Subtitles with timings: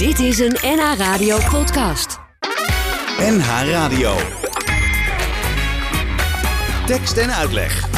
[0.00, 2.18] Dit is een NH Radio podcast.
[3.18, 4.14] NH Radio.
[6.86, 7.88] Tekst en uitleg.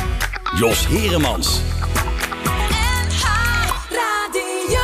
[0.57, 1.61] Jos Heremans.
[2.45, 3.25] NH
[3.91, 4.81] Radio.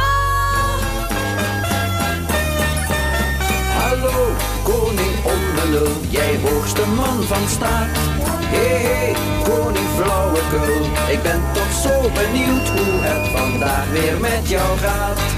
[3.74, 7.96] Hallo, koning Ondelul, jij hoogste man van staat.
[8.42, 9.14] Hé, hey,
[9.44, 15.37] koning Flauwekul, ik ben toch zo benieuwd hoe het vandaag weer met jou gaat.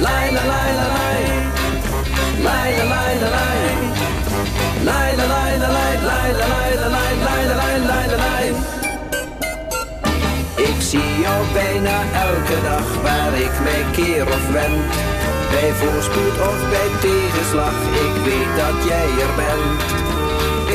[0.00, 1.04] La la la la la la.
[10.56, 14.92] Ik zie jou bijna elke dag waar ik mij keer of wend.
[15.50, 20.13] Bij voorspoed of bij tegenslag, ik weet dat jij er bent.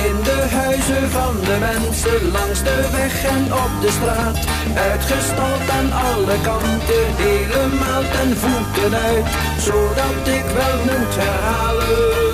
[0.08, 4.38] In de huizen van de mensen, langs de weg en op de straat.
[4.76, 9.26] Uitgestald aan alle kanten, helemaal ten voeten uit.
[9.68, 12.30] Zodat ik wel moet herhalen.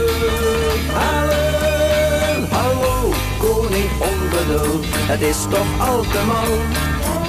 [1.00, 6.54] Halen, hallo, koning onbedoeld, het is toch al te mal.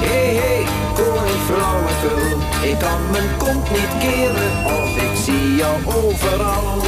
[0.05, 2.39] Hé, hey, hey, koning flauwekul,
[2.71, 6.83] ik kan mijn kont niet keren of ik zie jou overal.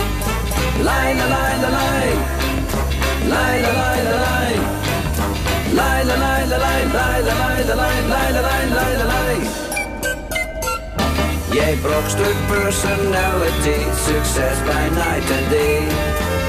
[0.83, 2.38] Lai la lai
[11.51, 15.87] Jij brokstuk personality, succes bij night and day.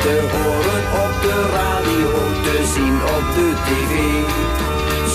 [0.01, 2.09] Te horen op de radio,
[2.43, 3.93] te zien op de tv.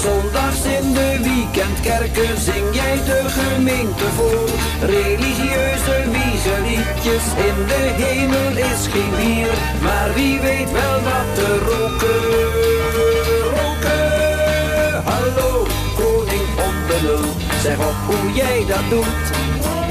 [0.02, 1.13] Zondags in de
[1.54, 4.48] weekendkerken zing jij de gemeente voor.
[4.80, 9.52] Religieuze wiezeliedjes in de hemel is geen bier.
[9.82, 12.22] Maar wie weet wel wat te roken.
[13.54, 17.30] Roken, hallo, koning onbenul.
[17.62, 19.24] Zeg op hoe jij dat doet.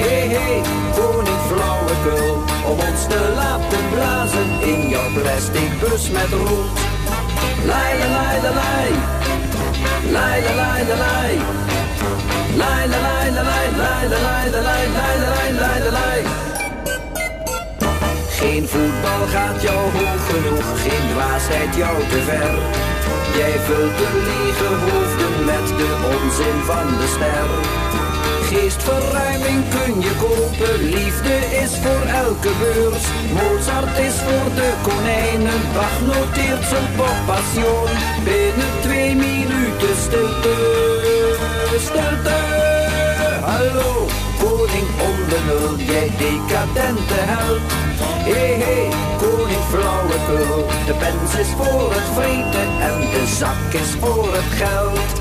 [0.02, 0.62] Hé, hey, hey,
[0.96, 2.34] koning flauwekul.
[2.72, 6.80] Om ons te laten blazen in jouw plastic bus met roet.
[7.66, 8.90] Lai, la, lai, la, lai.
[8.90, 9.23] Lai
[18.30, 22.54] Geen voetbal gaat jou hoog genoeg, geen dwaasheid jou te ver.
[23.38, 28.13] Jij vult de lege hoofden met de onzin van de ster.
[28.54, 33.06] Geestverruiming kun je kopen, liefde is voor elke beurs.
[33.40, 37.90] Mozart is voor de konijnen, Bach noteert zijn poppassion.
[38.24, 40.56] Binnen twee minuten stilte,
[41.88, 42.40] stilte.
[43.42, 44.08] Hallo,
[44.44, 47.68] koning onbenul, jij decadente held.
[48.30, 48.88] Hé, hey, hey,
[49.22, 55.12] koning flauwekul, de pens is voor het vreten en de zak is voor het geld.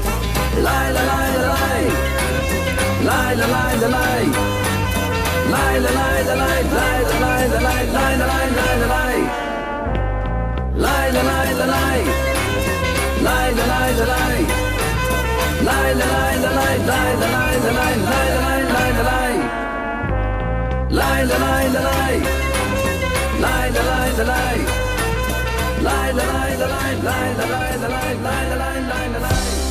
[0.63, 2.32] Lai, la, lai, la, lai.
[3.05, 4.25] Lai la lai la lai.
[5.53, 8.87] Lai la lai la lai, lai la lai la lai, lai la lai lai la
[8.95, 9.19] lai.
[10.85, 12.01] Lai la lai la lai.
[13.27, 14.39] Lai la lai la lai.
[15.69, 19.05] Lai la lai la lai, lai la lai la lai, lai la lai lai la
[19.11, 19.35] lai.
[20.99, 22.17] Lai la lai la lai.
[23.45, 24.59] Lai la lai la lai.
[25.87, 29.19] Lai la lai la lai, lai la lai la lai, lai la lai lai la
[29.27, 29.62] lai.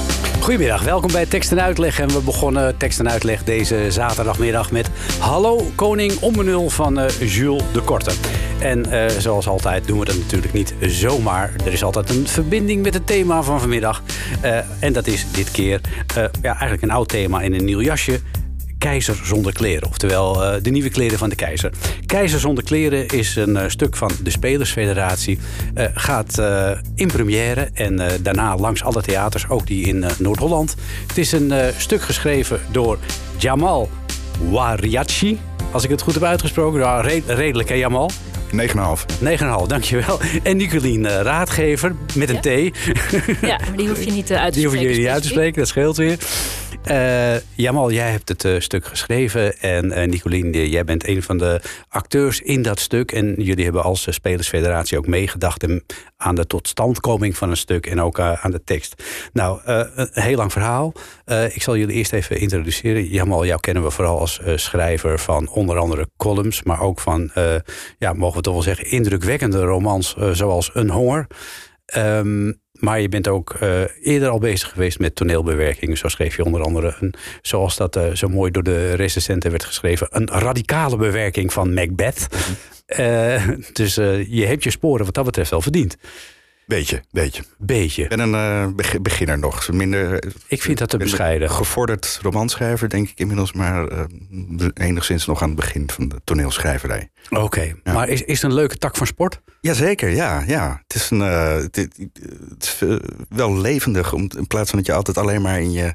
[0.41, 1.99] Goedemiddag, welkom bij Tekst en Uitleg.
[1.99, 7.63] En we begonnen Tekst en Uitleg deze zaterdagmiddag met Hallo Koning Onbenul van uh, Jules
[7.73, 8.11] de Korte.
[8.59, 11.53] En uh, zoals altijd doen we dat natuurlijk niet zomaar.
[11.65, 14.03] Er is altijd een verbinding met het thema van vanmiddag.
[14.43, 15.81] Uh, en dat is dit keer
[16.41, 18.19] ja, eigenlijk een oud thema in een nieuw jasje.
[18.81, 21.71] Keizer zonder kleren, oftewel uh, de nieuwe kleren van de keizer.
[22.05, 25.39] Keizer zonder kleren is een uh, stuk van de Spelersfederatie.
[25.75, 26.41] Uh, gaat
[26.95, 30.75] in première en daarna langs alle theaters, ook die in Noord-Holland.
[31.07, 32.97] Het is een stuk geschreven door
[33.37, 33.89] Jamal
[34.49, 35.39] Wariachi.
[35.71, 38.09] Als ik het goed heb uitgesproken, ja, red redelijk hè Jamal?
[38.51, 38.57] 9,5.
[39.23, 40.19] 9,5, dankjewel.
[40.43, 42.71] En Nicolien uh, Raadgever met een ja.
[42.71, 42.77] T.
[43.41, 45.01] Ja, maar die hoef je niet uh, uit te Die hoef je spreken.
[45.01, 46.17] niet uit te spreken, dat scheelt weer.
[46.89, 49.59] Uh, Jamal, jij hebt het uh, stuk geschreven.
[49.59, 53.11] En uh, Nicolien, jij bent een van de acteurs in dat stuk.
[53.11, 55.65] En jullie hebben als Spelersfederatie ook meegedacht
[56.17, 57.85] aan de totstandkoming van een stuk.
[57.85, 59.03] En ook aan de tekst.
[59.33, 60.93] Nou, een heel lang verhaal.
[61.31, 63.07] Ik zal jullie eerst even introduceren.
[63.07, 66.63] Jamal, jou kennen we vooral als schrijver van onder andere columns.
[66.63, 67.31] Maar ook van,
[67.97, 71.27] ja, mogen we toch wel zeggen, indrukwekkende romans zoals Een Honger.
[71.97, 73.57] Um, maar je bent ook
[74.01, 75.97] eerder al bezig geweest met toneelbewerkingen.
[75.97, 80.07] Zo schreef je onder andere, een, zoals dat zo mooi door de recensenten werd geschreven...
[80.09, 82.27] een radicale bewerking van Macbeth.
[82.99, 83.95] Uh, dus
[84.27, 85.97] je hebt je sporen wat dat betreft wel verdiend.
[86.71, 87.43] Beetje, beetje.
[87.57, 88.07] Beetje.
[88.07, 89.71] Ben een eh, beg- beginner nog.
[89.71, 91.49] Minder, Ik vind dat te bescheiden.
[91.51, 94.03] Gevorderd romanschrijver, denk ik inmiddels, maar eh,
[94.73, 97.09] enigszins nog aan het begin van de toneelschrijverij.
[97.29, 99.41] Oké, maar is, is het een leuke tak van sport?
[99.61, 100.43] Jazeker, ja.
[100.47, 100.81] ja.
[100.87, 101.99] Het is, een, eh, het, het-
[102.59, 102.95] is eh,
[103.29, 105.93] wel levendig, om, in plaats van dat je altijd alleen maar in je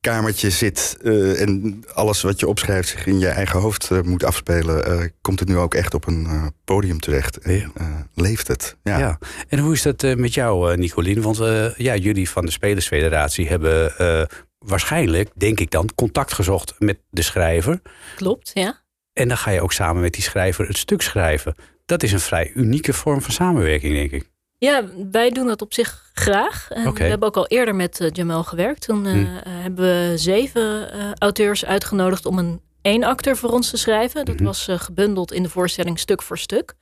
[0.00, 4.24] kamertje zit eh, en alles wat je opschrijft zich in je eigen hoofd eh, moet
[4.24, 7.38] afspelen, eh, komt het nu ook echt op een eh, podium terecht.
[7.38, 8.76] En eh, leeft het.
[8.82, 8.98] Ja.
[8.98, 9.18] Ja.
[9.48, 11.22] En hoe is dat eh, met jou, eh, Nicolien?
[11.22, 14.22] Want eh, ja, jullie van de Spelersfederatie hebben eh,
[14.58, 17.80] waarschijnlijk, denk ik dan, contact gezocht met de schrijver.
[18.16, 18.82] Klopt, ja.
[19.12, 21.54] En dan ga je ook samen met die schrijver het stuk schrijven.
[21.86, 24.29] Dat is een vrij unieke vorm van samenwerking, denk ik.
[24.60, 26.70] Ja, wij doen dat op zich graag.
[26.70, 26.94] En.
[26.94, 28.82] We hebben ook al eerder met eh, Jamel gewerkt.
[28.82, 29.26] Toen eh, Hm.
[29.48, 34.24] hebben we zeven eh, auteurs uitgenodigd om een één acteur voor ons te schrijven.
[34.24, 34.44] Dat Mhm.
[34.44, 36.74] was gebundeld in de voorstelling stuk voor stuk.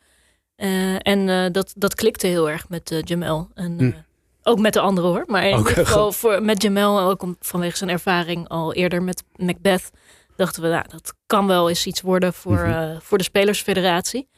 [1.03, 3.49] En dat, dat klikte heel erg met Jamel.
[3.55, 3.91] En, Hm.
[4.43, 5.25] ook met de anderen hoor.
[5.27, 9.23] Maar in ieder geval voor, met Jamel, ook om, vanwege zijn ervaring al eerder met
[9.37, 9.91] Macbeth,
[10.37, 12.99] dachten we, nou, dat kan wel eens iets worden voor, Mhm.
[13.01, 14.29] voor de Spelersfederatie.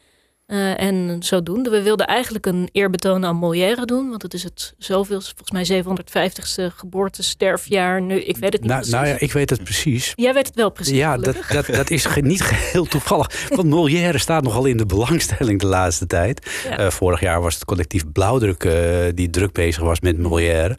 [0.50, 1.70] Eh, en zodoende.
[1.70, 4.08] We wilden eigenlijk een eerbetoon aan Molière doen.
[4.10, 8.02] Want het is het zoveel, volgens mij 750ste geboortesterfjaar.
[8.02, 8.92] Nu, ik weet het niet Nou, precies.
[9.00, 10.12] nou ja, ik weet het precies.
[10.16, 10.96] Jij weet het wel precies.
[10.96, 13.48] Ja, dat, dat, dat is ge- niet geheel toevallig.
[13.48, 16.60] Want Molière staat nogal in de belangstelling de laatste tijd.
[16.64, 16.78] Ja.
[16.78, 18.74] Eh, vorig jaar was het collectief Blauwdruk eh,
[19.14, 20.76] die druk bezig was met Molière.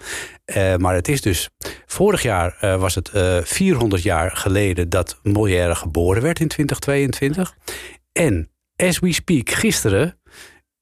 [0.78, 1.50] Maar het is dus...
[1.86, 7.54] Vorig jaar was het eh 400 jaar geleden dat Molière geboren werd in 2022.
[8.14, 8.51] En
[8.82, 10.20] as we speak, gisteren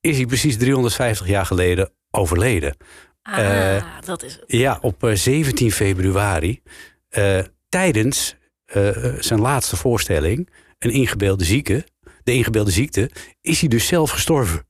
[0.01, 2.77] is hij precies 350 jaar geleden overleden.
[3.21, 4.43] ah, eh, dat is het.
[4.47, 6.61] Ja, op eh, 17 februari.
[7.09, 8.35] eh, tijdens
[8.65, 10.49] eh, eh, zijn laatste voorstelling,
[10.79, 11.85] een ingebeelde zieke,
[12.23, 13.11] de ingebeelde ziekte,
[13.41, 14.67] is hij dus zelf gestorven.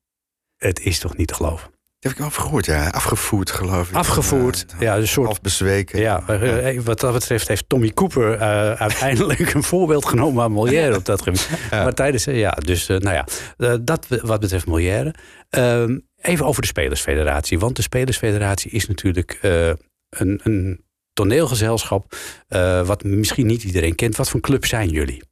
[0.58, 1.72] Het is toch niet te geloven.
[2.00, 2.88] Dat heb ik wel over gehoord, ja.
[2.90, 3.96] Afgevoerd, geloof ik.
[3.96, 5.26] Afgevoerd, Eh, ja, een soort.
[5.26, 6.00] Half bezweken.
[6.00, 10.52] Ja, eh, eh, wat dat betreft heeft Tommy Cooper eh, uiteindelijk een voorbeeld genomen aan
[10.52, 11.50] Molière op dat gebied.
[11.72, 11.84] Ja.
[11.84, 13.26] Maar tijdens, ja, dus eh, nou ja,
[13.58, 15.14] eh, dat wat betreft Molière.
[15.50, 17.60] Ehm, even over de Spelersfederatie.
[17.60, 19.68] Want de Spelersfederatie is natuurlijk eh,
[20.10, 22.16] een, een toneelgezelschap
[22.48, 24.16] eh, wat misschien niet iedereen kent.
[24.16, 25.24] Wat voor club zijn jullie?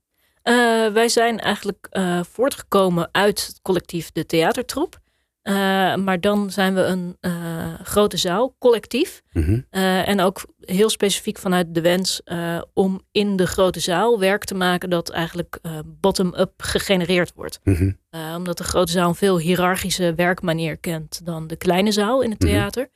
[0.42, 0.54] Eh,
[0.94, 5.00] wij zijn eigenlijk eh, voortgekomen uit het collectief De Theatertroep.
[5.48, 9.22] Eh, maar dan zijn we een eh, grote zaal, collectief.
[9.34, 9.62] Mhm.
[9.70, 12.22] Eh, en ook heel specifiek vanuit de wens
[12.74, 17.60] om in de grote zaal werk te maken dat eigenlijk bottom-up gegenereerd wordt.
[17.64, 17.92] Mhm.
[18.36, 22.42] Omdat de grote zaal een veel hiërarchische werkmanier kent dan de kleine zaal in het
[22.42, 22.52] Mhm.
[22.52, 22.90] theater.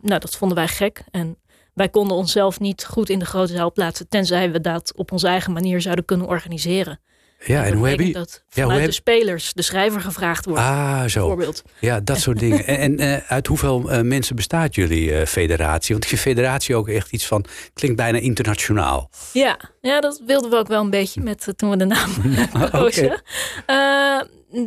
[0.00, 1.04] Nou, dat vonden wij gek.
[1.10, 1.38] En
[1.74, 5.26] wij konden onszelf niet goed in de grote zaal plaatsen, tenzij we dat op onze
[5.28, 7.00] eigen manier zouden kunnen organiseren.
[7.44, 8.12] Ja, en hoe heb je...
[8.12, 11.18] dat hoe vanuit heb- de spelers de schrijver gevraagd wordt, Ah, zo.
[11.20, 11.62] bijvoorbeeld.
[11.80, 12.66] Ja, dat soort dingen.
[12.66, 15.90] En, en eh, uit hoeveel eh, mensen bestaat jullie eh, federatie?
[15.92, 17.44] Want ik vind federatie ook echt iets van...
[17.74, 19.10] klinkt bijna internationaal.
[19.32, 22.10] Ja, ja, dat wilden we ook wel een beetje met toen we de naam
[22.70, 23.22] kozen.
[23.66, 24.20] Eh,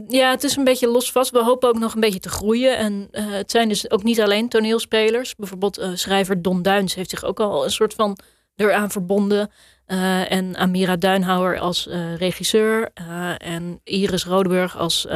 [0.07, 1.31] ja, het is een beetje losvast.
[1.31, 2.77] We hopen ook nog een beetje te groeien.
[2.77, 5.35] En het zijn dus ook niet alleen toneelspelers.
[5.35, 8.17] Bijvoorbeeld schrijver Don Duins heeft zich ook al een soort van
[8.55, 9.51] eraan verbonden.
[9.91, 12.89] Eh, en Amira Duinhouwer als eh, regisseur.
[12.93, 15.07] eh, en Iris Rodeburg als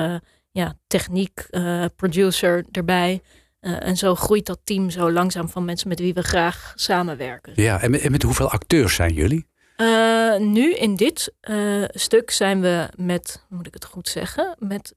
[0.51, 1.47] ja, techniek
[1.95, 3.21] producer erbij.
[3.59, 7.53] En zo groeit dat team zo langzaam van mensen met wie we graag samenwerken.
[7.55, 9.47] Ja, en met, en met hoeveel acteurs zijn jullie?
[10.37, 11.33] Nu in dit
[11.89, 14.95] stuk zijn we met, moet ik het goed zeggen, met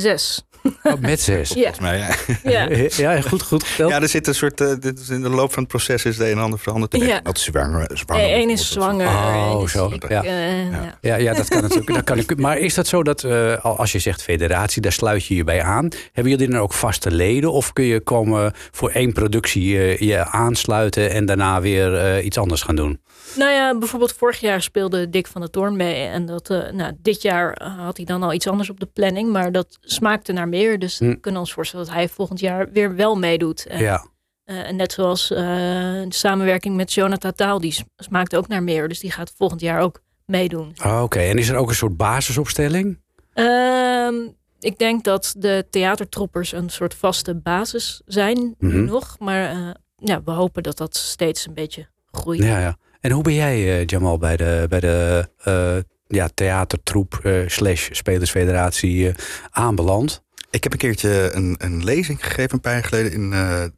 [0.00, 0.44] zes.
[0.82, 1.48] Oh, met zes.
[1.48, 2.68] Ja, Volgens mij, ja.
[2.68, 2.88] ja.
[3.14, 3.90] Ja, goed, goed geteld.
[3.90, 4.60] Ja, er zit een soort.
[4.60, 6.92] eh, dit is in de loop van het proces is de een en ander veranderd.
[6.92, 7.20] De Ja.
[7.22, 7.90] Wat zwanger.
[7.94, 9.06] zwanger Eén is zwanger.
[9.06, 10.22] Oh, is zo, ziek, ja.
[10.24, 10.98] eh, ja.
[11.00, 11.94] Ja, ja, dat kan natuurlijk.
[11.94, 14.92] Dat kan ik, maar is dat zo dat eh, al- als je zegt federatie, daar
[14.92, 15.88] sluit je je bij aan?
[16.12, 17.52] Hebben jullie dan ook vaste leden?
[17.52, 22.38] Of kun je komen voor één productie eh, je aansluiten en daarna weer eh, iets
[22.38, 23.00] anders gaan doen?
[23.36, 26.04] Nou ja, bijvoorbeeld vorig jaar speelde Dick van der Toorn mee.
[26.06, 28.86] En dat, eh, nou, dit jaar eh, had hij dan al iets anders op de
[28.86, 29.32] planning.
[29.32, 30.78] Maar dat smaakte naar meer.
[30.78, 31.08] Dus Hm.
[31.08, 33.66] we kunnen ons voorstellen dat hij volgend jaar weer wel meedoet.
[33.66, 34.06] En, Ja.
[34.44, 38.62] eh, en net zoals eh, de samenwerking met Jonathan Taal, die sm- smaakt ook naar
[38.62, 38.88] meer.
[38.88, 40.72] Dus die gaat volgend jaar ook meedoen.
[40.76, 43.00] Ah, Oké, en is er ook een soort basisopstelling?
[43.32, 44.14] Ehm,
[44.60, 48.84] ik denk dat de theatertroppers een soort vaste basis zijn nu Mhm.
[48.84, 49.16] nog.
[49.18, 52.42] Maar ja, we hopen dat dat steeds een beetje groeit.
[52.42, 52.76] Ja, ja.
[53.06, 57.88] En hoe ben jij, eh, Jamal, bij de, bij de eh, ja, theatertroep eh, slash
[57.90, 59.12] spelersfederatie
[59.50, 60.22] aanbeland?
[60.50, 63.30] Ik heb een keertje een, een lezing gegeven een paar jaar geleden in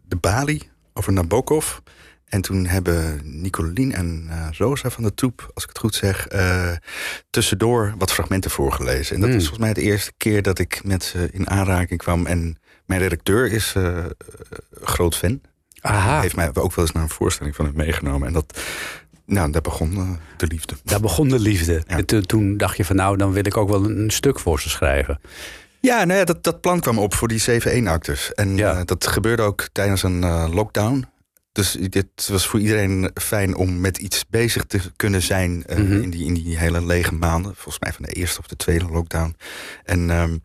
[0.02, 1.76] de Bali over Nabokov.
[2.24, 6.26] En toen hebben Nicolien en Rosa van de Troep, als ik het goed zeg,
[7.30, 9.14] tussendoor wat fragmenten voorgelezen.
[9.14, 9.36] En dat Mm.
[9.36, 12.26] is volgens mij de eerste keer dat ik met ze in aanraking kwam.
[12.26, 14.14] En mijn redacteur is een
[14.82, 15.40] groot fan.
[15.80, 18.26] Aha, Heeft mij ook wel eens naar een voorstelling van hem meegenomen.
[18.26, 18.60] En dat,
[19.28, 20.74] nou, daar begon eh, de liefde.
[20.84, 21.72] daar begon de liefde.
[21.72, 21.96] Ja.
[21.96, 24.38] En toen, toen dacht je van nou, dan wil ik ook wel een, een stuk
[24.40, 25.20] voor ze schrijven.
[25.80, 28.32] Ja, nou ja, dat, dat plan kwam op voor die 7-1-acteurs.
[28.34, 28.78] En Ja.
[28.78, 31.04] eh, dat gebeurde ook tijdens een eh, lockdown.
[31.52, 36.00] Dus dit was voor iedereen fijn om met iets bezig te kunnen zijn Mhm.
[36.02, 37.52] in, die, in die hele lege maanden.
[37.54, 39.36] Volgens mij van de eerste of de tweede lockdown.
[39.84, 40.36] En ehm,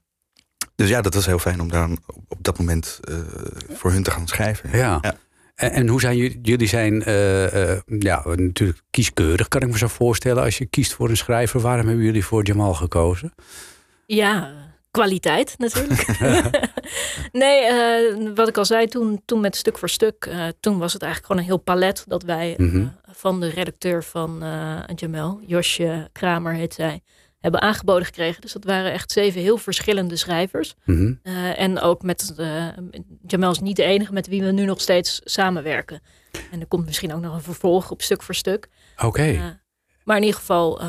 [0.75, 1.89] dus ja, dat was heel fijn om daar
[2.27, 2.99] op, dat moment
[3.73, 4.77] voor hun te gaan schrijven.
[4.77, 4.97] Ja.
[5.01, 5.15] Ja.
[5.55, 6.39] En, en hoe zijn jullie?
[6.41, 10.43] Jullie zijn eh, eh, ja, natuurlijk kieskeurig, kan ik me zo voorstellen.
[10.43, 13.33] Als je kiest voor een schrijver, waarom hebben jullie voor Jamal gekozen?
[14.05, 14.51] Ja,
[14.91, 16.05] kwaliteit natuurlijk.
[17.31, 20.29] nee, eh, wat ik al zei toen, toen met stuk voor stuk.
[20.59, 22.87] toen was het eigenlijk gewoon een heel palet dat wij Mhm.
[23.11, 24.43] van de redacteur van
[24.95, 27.01] Jamel, Josje Kramer heet zij,
[27.43, 28.41] hebben aangeboden gekregen.
[28.41, 30.73] Dus dat waren echt zeven heel verschillende schrijvers.
[30.85, 31.13] Mhm.
[31.23, 32.67] Eh, en ook met uh,
[33.27, 36.01] Jamel is niet de enige met wie we nu nog steeds samenwerken.
[36.51, 38.67] En er komt misschien ook nog een vervolg op stuk voor stuk.
[38.97, 39.27] Oké.
[39.27, 39.45] Uh,
[40.03, 40.81] maar in ieder geval,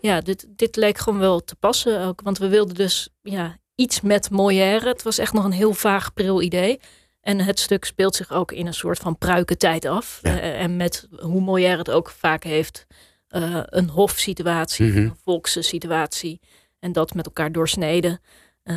[0.00, 2.20] ja, dit, dit leek gewoon wel te passen ook.
[2.20, 4.88] Want we wilden dus ja, iets met Molière.
[4.88, 6.80] Het was echt nog een heel vaag pril idee.
[7.20, 10.18] En het stuk speelt zich ook in een soort van pruikentijd af.
[10.22, 10.40] Ja.
[10.40, 12.86] En met hoe Molière het ook vaak heeft.
[13.32, 14.96] Uh, een hofsituatie, Mhm.
[14.98, 16.40] een volkse situatie.
[16.80, 18.20] En dat met elkaar doorsneden.
[18.64, 18.76] Uh,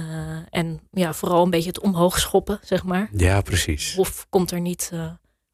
[0.50, 3.09] en ja, vooral een beetje het omhoog schoppen, zeg maar.
[3.17, 3.93] Ja, precies.
[3.95, 5.05] Hof komt er niet uh,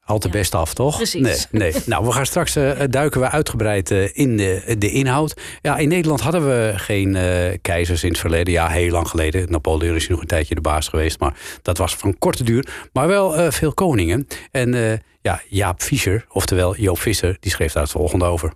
[0.05, 0.33] Al te Ja.
[0.33, 0.95] best af, toch?
[0.95, 1.47] Precies.
[1.51, 1.81] Nee, nee.
[1.85, 5.41] Nou, we gaan straks eh, duiken we uitgebreid eh, in de, de inhoud.
[5.61, 8.53] Ja, in Nederland hadden we geen eh, keizers in het verleden.
[8.53, 9.51] Ja, heel lang geleden.
[9.51, 11.19] Napoleon is nog een tijdje de baas geweest.
[11.19, 12.67] Maar dat was van korte duur.
[12.93, 14.27] Maar wel eh, veel koningen.
[14.51, 18.53] En eh, ja, Jaap Fischer, oftewel Joop Visser, die schreef daar het volgende over.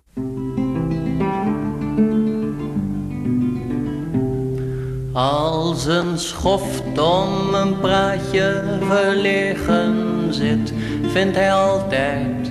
[5.12, 10.72] Als een schoft om een praatje verlegen zit,
[11.12, 12.50] vindt hij altijd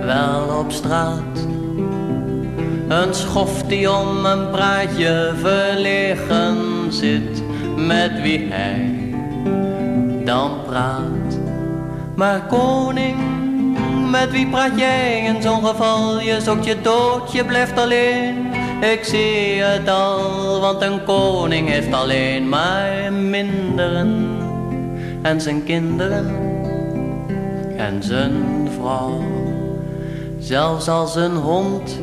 [0.00, 1.46] wel op straat.
[2.88, 6.56] Een schoft die om een praatje verlegen
[6.88, 7.42] zit,
[7.76, 9.14] met wie hij
[10.24, 11.25] dan praat.
[12.16, 13.16] Maar koning,
[14.10, 16.20] met wie praat jij in zo'n geval?
[16.20, 18.46] Je zoekt je dood, je blijft alleen.
[18.80, 24.38] Ik zie het al, want een koning heeft alleen maar minderen.
[25.22, 26.36] En zijn kinderen
[27.76, 29.22] en zijn vrouw.
[30.38, 31.98] Zelfs als een hond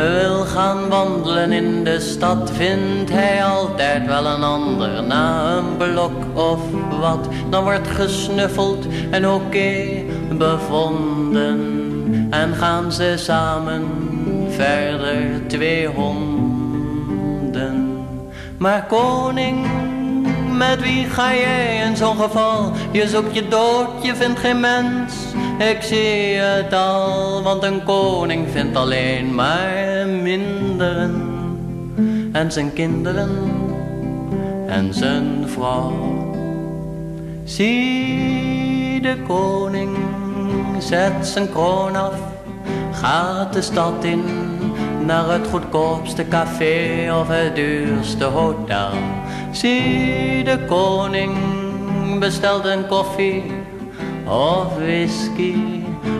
[0.00, 6.24] wil gaan wandelen in de stad, vindt hij altijd wel een ander na een blok
[6.34, 6.60] of
[7.00, 7.28] wat.
[7.50, 9.72] Dan wordt gesnuffeld en oké
[10.38, 11.88] bevonden
[12.30, 13.84] en gaan ze samen
[14.48, 16.30] verder twee honden.
[18.58, 19.66] Maar koning,
[20.60, 22.72] met wie ga jij in zo'n geval?
[22.92, 25.14] Je zoekt je dood, je vindt geen mens.
[25.58, 31.28] Ik zie het al, want een koning vindt alleen maar minderen.
[32.32, 33.30] En zijn kinderen
[34.66, 35.92] en zijn vrouw.
[37.44, 39.96] Zie de koning,
[40.78, 42.18] zet zijn kroon af,
[42.92, 44.24] gaat de stad in
[45.06, 48.90] naar het goedkoopste café of het duurste hotel.
[49.50, 51.36] Zie de koning,
[52.18, 53.42] bestelt een koffie
[54.28, 55.54] of whisky,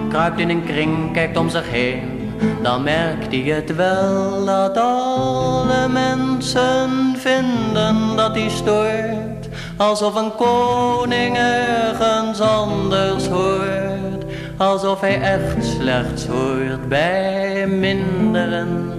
[0.09, 2.33] kruipt in een kring, kijkt om zich heen.
[2.63, 9.49] Dan merkt hij het wel dat alle mensen vinden dat hij stoort.
[9.77, 14.25] Alsof een koning ergens anders hoort.
[14.57, 18.93] Alsof hij echt slechts hoort bij minderen.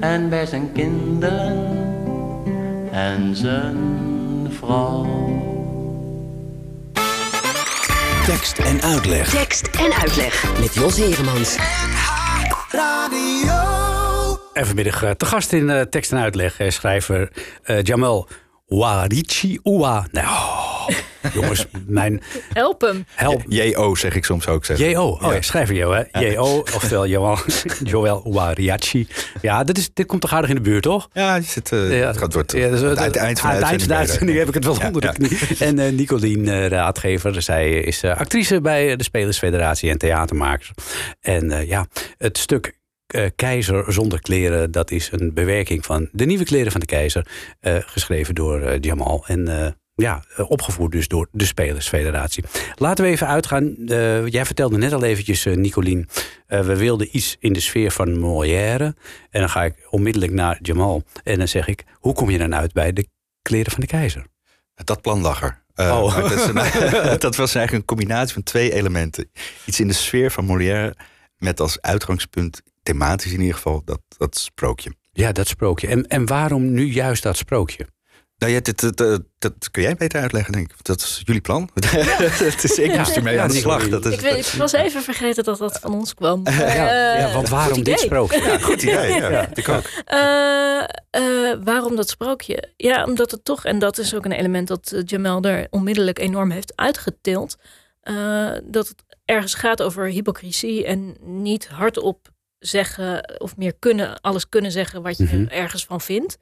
[0.00, 1.81] En bij zijn kinderen
[2.92, 5.06] en zijn vrouw.
[8.26, 9.30] Tekst en uitleg.
[9.30, 11.56] Tekst en uitleg met Jos Heremans.
[14.52, 17.32] En vanmiddag eh, te gast in eh, tekst en uitleg eh, schrijver
[17.82, 18.28] Jamal
[18.66, 20.06] Warichi Oua.
[20.10, 20.51] Nou,
[21.34, 23.04] jongens, mijn Help hem.
[23.14, 23.42] help.
[23.48, 23.94] J.O.
[23.94, 24.64] zeg ik soms ook.
[24.64, 24.90] Zeggen.
[24.90, 25.06] J.O.
[25.08, 25.42] Oh ja, Ja.
[25.42, 26.26] schrijver Jo, hè?
[26.26, 26.58] J.O.
[26.58, 27.38] Oftewel Joel,
[27.84, 29.06] Joel Wariachi.
[29.40, 31.08] Ja, dit, is, dit komt toch aardig in de buurt, toch?
[31.12, 33.54] Ja, je zit, eh, Ja, het gaat wordt, ja, dus, het eind, eind van de
[33.56, 35.12] aan het eind van de uitzending heb ik het wel Ja, onder de ja.
[35.12, 35.58] knie.
[35.58, 40.70] En eh Nicolien, eh, raadgever, zij is eh, actrice bij de Spelersfederatie en theatermakers.
[41.20, 41.86] En eh, ja,
[42.18, 46.80] het stuk eh, Keizer zonder kleren, dat is een bewerking van de nieuwe kleren van
[46.80, 47.26] de keizer,
[47.60, 49.24] eh, geschreven door eh, Jamal.
[49.26, 52.44] En eh, ja, eh, opgevoerd dus door de Spelersfederatie.
[52.74, 53.74] Laten we even uitgaan.
[53.78, 56.08] Uh, jij vertelde net al eventjes, uh, Nicolien.
[56.48, 58.94] Uh, we wilden iets in de sfeer van Molière.
[59.30, 61.02] En dan ga ik onmiddellijk naar Jamal.
[61.22, 63.08] En dan zeg ik, hoe kom je dan uit bij de
[63.42, 64.26] kleren van de keizer?
[64.74, 65.62] Dat plan lag er.
[65.74, 66.16] oh.
[66.16, 66.54] dat, een,
[67.18, 69.30] dat, was eigenlijk een combinatie van twee elementen.
[69.66, 70.94] Iets in de sfeer van Molière
[71.36, 74.94] met als uitgangspunt, thematisch in ieder geval, dat, dat sprookje.
[75.12, 75.86] Ja, dat sprookje.
[75.86, 77.86] En, en waarom nu juist dat sprookje?
[78.42, 80.84] Nou ja, dit, dat, dat, kun jij beter uitleggen, denk ik.
[80.84, 81.70] Dat is jullie plan.
[81.74, 83.88] het is, ik moest ermee aan de slag.
[83.88, 86.40] Dat is, ik, ik, was even vergeten dat dat van ons kwam.
[86.44, 88.42] ja, ja, want waarom dit sprookje?
[88.42, 89.14] Ja, goed idee.
[89.14, 89.82] Ja, ik ook.
[90.12, 90.84] Uh,
[91.22, 92.72] uh, waarom dat sprookje?
[92.76, 96.50] Ja, omdat het toch, en dat is ook een element dat Jamel er onmiddellijk enorm
[96.50, 97.56] heeft uitgetild.
[98.04, 104.48] Uh, dat het ergens gaat over hypocrisie en niet hardop zeggen of meer kunnen, alles
[104.48, 105.48] kunnen zeggen wat je mm -hmm.
[105.48, 106.38] ergens van vindt.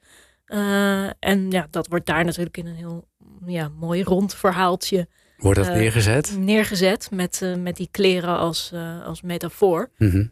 [0.53, 3.07] Uh, en ja, dat wordt daar natuurlijk in een heel
[3.45, 5.07] ja, mooi rond verhaaltje.
[5.37, 6.37] Wordt dat uh, neergezet?
[6.39, 8.73] Neergezet met, uh, met die kleren als,
[9.05, 9.89] als metafoor.
[9.97, 10.31] Mm -hmm.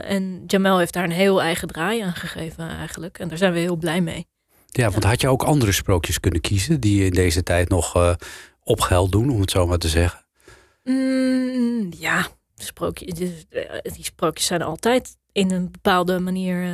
[0.00, 3.18] en Jamel heeft daar een heel eigen draai aan gegeven eigenlijk.
[3.18, 4.26] En daar zijn we heel blij mee.
[4.66, 8.16] Ja, want had je ook andere sprookjes kunnen kiezen die in deze tijd nog
[8.62, 10.24] opgeld doen, om het zo maar te zeggen?
[10.84, 16.68] Mm, ja, sprookje, die, sprookjes zijn altijd in een bepaalde manier,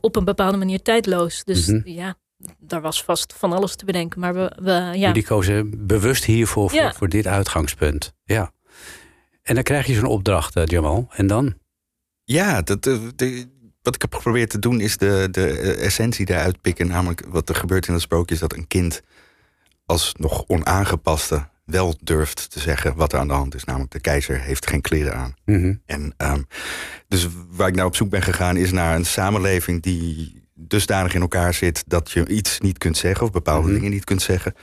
[0.00, 1.44] op een bepaalde manier tijdloos.
[1.44, 1.92] Dus mm -hmm.
[1.92, 2.16] ja,
[2.58, 4.20] daar was vast van alles te bedenken.
[4.20, 4.92] Maar we, we ja.
[4.92, 6.92] Jullie kozen bewust hiervoor voor, ja.
[6.92, 8.14] voor dit uitgangspunt.
[8.24, 8.52] Ja.
[9.42, 11.08] En dan krijg je zo'n opdracht, uh, Jamal.
[11.10, 11.54] En dan?
[12.24, 13.46] Ja, dat, de,
[13.82, 16.86] wat ik heb geprobeerd te doen is de, de essentie daaruit pikken.
[16.86, 19.02] Namelijk wat er gebeurt in het sprookje is dat een kind
[19.86, 23.64] als nog onaangepaste wel durft te zeggen wat er aan de hand is.
[23.64, 25.34] Namelijk de keizer heeft geen kleren aan.
[25.44, 25.82] Mm -hmm.
[25.86, 26.46] En um,
[27.08, 31.20] dus waar ik nou op zoek ben gegaan is naar een samenleving die dusdanig in
[31.20, 33.74] elkaar zit dat je iets niet kunt zeggen of bepaalde -hmm.
[33.74, 34.54] dingen niet kunt zeggen.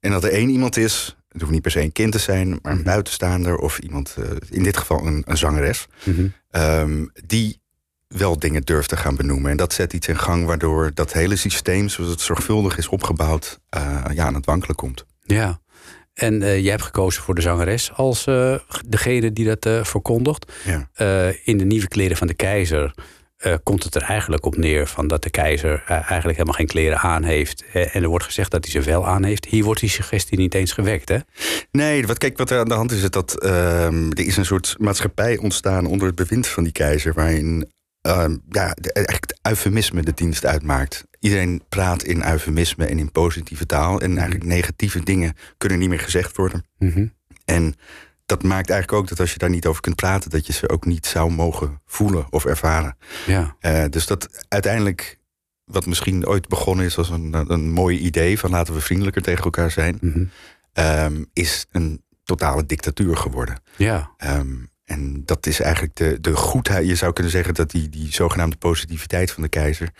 [0.00, 2.58] En dat er één iemand is, het hoeft niet per se een kind te zijn,
[2.62, 6.32] maar een buitenstaander of iemand, uh, in dit geval een, een zangeres, -hmm.
[6.50, 7.60] um, die
[8.08, 9.50] wel dingen durft te gaan benoemen.
[9.50, 13.60] En dat zet iets in gang waardoor dat hele systeem, zoals het zorgvuldig is opgebouwd,
[13.76, 15.04] uh, ja, aan het wankelen komt.
[15.22, 15.60] Ja.
[16.14, 18.24] En uh, jij hebt gekozen voor de zangeres als
[18.86, 20.52] degene die dat verkondigt.
[20.64, 20.88] Ja.
[21.44, 22.94] in de nieuwe kleren van de keizer
[23.44, 26.66] uh, komt het er eigenlijk op neer van dat de keizer uh, eigenlijk helemaal geen
[26.66, 27.64] kleren aan heeft.
[27.74, 29.44] Uh, en er wordt gezegd dat hij ze wel aan heeft.
[29.44, 31.18] Hier wordt die suggestie niet eens gewekt, hè?
[31.70, 34.44] Nee, wat, kijk, wat er aan de hand is, is dat ehm, er is een
[34.44, 39.38] soort maatschappij ontstaan onder het bewind van die keizer, waarin ehm, ja, de, eigenlijk het
[39.42, 41.04] eufemisme de dienst uitmaakt.
[41.20, 44.00] Iedereen praat in eufemisme en in positieve taal.
[44.00, 46.64] En eigenlijk negatieve dingen kunnen niet meer gezegd worden.
[46.78, 47.14] Mm -hmm.
[47.44, 47.74] En
[48.26, 50.68] dat maakt eigenlijk ook dat als je daar niet over kunt praten, dat je ze
[50.68, 52.96] ook niet zou mogen voelen of ervaren.
[53.26, 53.56] Ja.
[53.60, 55.18] Uh, dus dat uiteindelijk,
[55.64, 59.44] wat misschien ooit begonnen is als een, een mooi idee van laten we vriendelijker tegen
[59.44, 60.30] elkaar zijn, mm -hmm.
[60.84, 63.60] um, is een totale dictatuur geworden.
[63.76, 64.10] Ja.
[64.24, 66.86] Um, en dat is eigenlijk de, de goedheid.
[66.86, 69.90] Je zou kunnen zeggen dat die, die zogenaamde positiviteit van de keizer.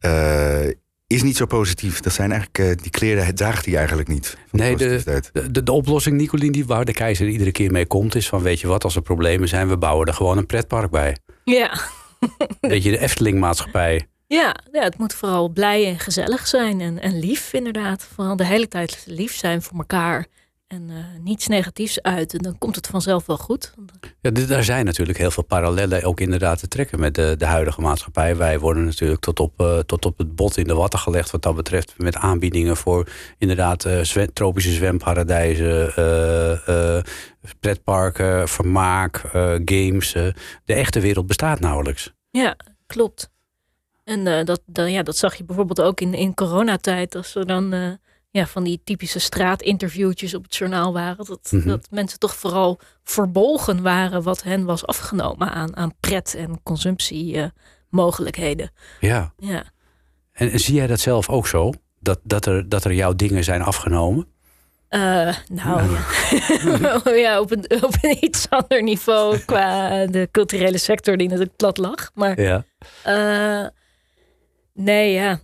[0.00, 0.72] Uh,
[1.08, 2.00] is niet zo positief.
[2.00, 4.36] Dat zijn eigenlijk, uh, die kleren draagt hij eigenlijk niet.
[4.50, 8.28] Nee, de, de, de, oplossing, Nicolien, die waar de keizer iedere keer mee komt, is
[8.28, 11.16] van: weet je wat, als er problemen zijn, we bouwen er gewoon een pretpark bij.
[11.44, 11.80] Ja.
[12.60, 14.06] Beetje de Efteling-maatschappij.
[14.26, 18.08] Ja, ja, het moet vooral blij en gezellig zijn en, en lief, inderdaad.
[18.14, 20.26] Vooral de hele tijd lief zijn voor elkaar
[20.68, 22.34] en uh, niets negatiefs uit.
[22.34, 23.74] En dan komt het vanzelf wel goed.
[24.20, 27.80] Ja, daar zijn natuurlijk heel veel parallellen ook inderdaad te trekken met de, de huidige
[27.80, 28.36] maatschappij.
[28.36, 31.42] Wij worden natuurlijk tot op, uh, tot op het bot in de watten gelegd wat
[31.42, 31.94] dat betreft.
[31.96, 35.92] Met aanbiedingen voor inderdaad uh, zwem, tropische zwemparadijzen,
[37.60, 39.16] pretparken, vermaak,
[39.64, 40.12] games.
[40.64, 42.12] de echte wereld bestaat nauwelijks.
[42.30, 43.30] Ja, klopt.
[44.04, 47.14] En dat, dat, ja, dat zag je bijvoorbeeld ook in, in coronatijd.
[47.14, 47.98] Als er dan
[48.30, 51.24] ja, van die typische straatinterviewtjes op het journaal waren.
[51.24, 51.68] Dat, Mhm.
[51.68, 58.70] dat mensen toch vooral verbolgen waren wat hen was afgenomen aan, aan pret- en consumptiemogelijkheden.
[59.00, 59.32] Ja.
[59.38, 59.64] ja.
[60.32, 61.72] En, en zie jij dat zelf ook zo?
[62.00, 64.26] Dat, dat, er, dat er jouw dingen zijn afgenomen?
[64.90, 71.16] Uh, nou, ja, ja op, een, op een iets ander niveau qua de culturele sector
[71.16, 72.10] die natuurlijk plat lag.
[72.14, 72.64] Maar Ja.
[73.06, 73.66] uh,
[74.74, 75.40] nee, ja.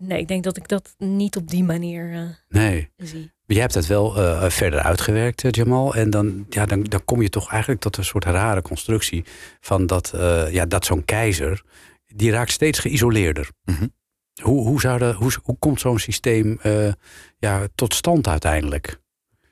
[0.00, 2.90] Nee, ik denk dat ik dat niet op die manier uh, Nee.
[2.96, 3.30] zie.
[3.46, 5.94] Jij hebt dat wel uh, verder uitgewerkt, uh, Jamal.
[5.94, 9.24] En dan, ja, dan, dan kom je toch eigenlijk tot een soort rare constructie
[9.60, 11.62] van dat, uh, ja, dat zo'n keizer,
[12.06, 13.50] die raakt steeds geïsoleerder.
[13.64, 13.94] Mm-hmm.
[14.42, 16.92] Hoe, hoe, zou de, hoe, hoe komt zo'n systeem uh,
[17.38, 19.00] ja, tot stand uiteindelijk?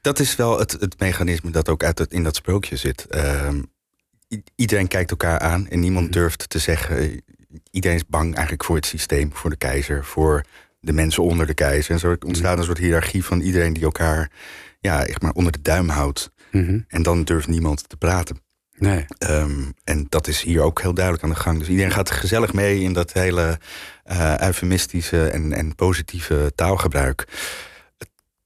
[0.00, 3.06] Dat is wel het, het mechanisme dat ook uit het, in dat sprookje zit.
[3.10, 3.48] Uh,
[4.54, 6.20] iedereen kijkt elkaar aan en niemand mm-hmm.
[6.20, 7.22] durft te zeggen.
[7.70, 10.44] Iedereen is bang eigenlijk voor het systeem, voor de keizer, voor
[10.80, 11.92] de mensen onder de keizer.
[11.92, 14.30] En zo ontstaat een soort hiërarchie van iedereen die elkaar
[14.80, 16.30] ja, echt maar onder de duim houdt.
[16.50, 16.80] Mhm.
[16.88, 18.40] En dan durft niemand te praten.
[18.78, 19.04] Nee.
[19.18, 21.58] Ehm, en dat is hier ook heel duidelijk aan de gang.
[21.58, 23.58] Dus iedereen gaat gezellig mee in dat hele
[24.04, 27.26] eh eufemistische en, en positieve taalgebruik.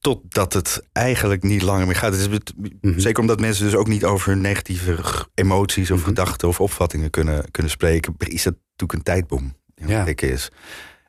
[0.02, 2.12] Totdat het eigenlijk niet langer meer gaat.
[2.12, 2.98] Het is, het- Mhm.
[2.98, 7.50] Zeker omdat mensen dus ook niet over negatieve g- emoties of gedachten of opvattingen kunnen,
[7.50, 10.06] kunnen spreken, is dat natuurlijk een tijdbom die Ja.
[10.16, 10.50] is.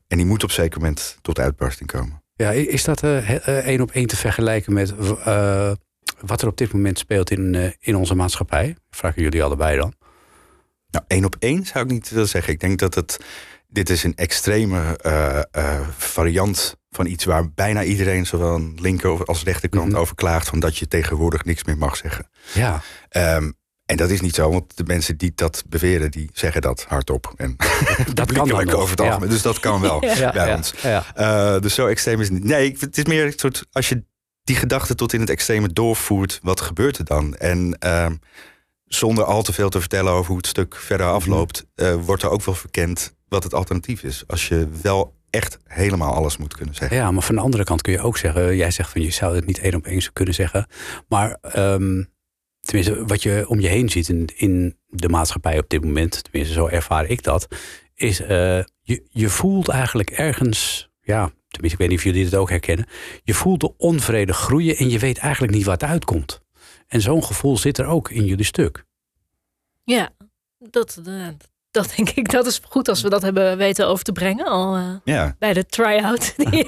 [0.08, 2.24] En die moet op een zeker moment tot uitbarsting komen.
[2.36, 4.94] Ja, is dat eh, eh, één op één te vergelijken met
[5.26, 5.72] eh,
[6.22, 8.76] wat er op dit moment speelt in, in onze maatschappij?
[8.90, 9.94] Vragen jullie allebei dan.
[10.90, 12.54] Nou, één op één zou ik niet willen zeggen.
[12.54, 13.20] Ik denk dat het.
[13.74, 19.26] Dit is een extreme eh, eh, variant van iets waar bijna iedereen, zowel aan linker
[19.26, 19.98] als rechterkant, Mhm.
[20.00, 20.48] over klaagt.
[20.48, 22.30] Van dat je tegenwoordig niks meer mag zeggen.
[22.54, 23.52] Ja, Ehm,
[23.86, 27.34] en dat is niet zo, want de mensen die dat beweren, die zeggen dat hardop.
[27.36, 27.56] En
[28.14, 28.74] dat kan nog.
[28.74, 29.30] over het algemeen.
[29.30, 30.74] Dus dat kan wel Ja, bij ja, ons.
[31.16, 32.44] Eh, dus zo extreem is het niet.
[32.44, 33.66] Nee, het is meer een soort.
[33.72, 34.04] Als je
[34.44, 37.36] die gedachte tot in het extreme doorvoert, wat gebeurt er dan?
[37.36, 38.16] En ehm,
[38.86, 42.30] zonder al te veel te vertellen over hoe het stuk verder afloopt, eh, wordt er
[42.30, 44.24] ook wel verkend wat het alternatief is.
[44.28, 46.98] Als je wel echt helemaal alles moet kunnen zeggen.
[46.98, 48.56] Ja, maar van de andere kant kun je ook zeggen...
[48.56, 50.68] jij zegt van je zou het niet één op één zo kunnen zeggen.
[51.08, 52.04] Maar ehm,
[52.60, 56.24] tenminste, wat je om je heen ziet in, in de maatschappij op dit moment...
[56.24, 57.48] tenminste, zo ervaar ik dat...
[57.96, 60.90] is eh, je, je voelt eigenlijk ergens...
[61.02, 62.86] ja, tenminste, ik weet niet of jullie dit ook herkennen...
[63.24, 66.42] je voelt de onvrede groeien en je weet eigenlijk niet wat uitkomt.
[66.88, 68.86] En zo'n gevoel zit er ook in jullie stuk.
[69.84, 70.10] Ja,
[70.58, 71.28] dat, eh,
[71.74, 72.32] dat denk ik.
[72.32, 74.46] Dat is goed als we dat hebben weten over te brengen.
[74.46, 76.50] Al eh, Ja, bij de try-out die,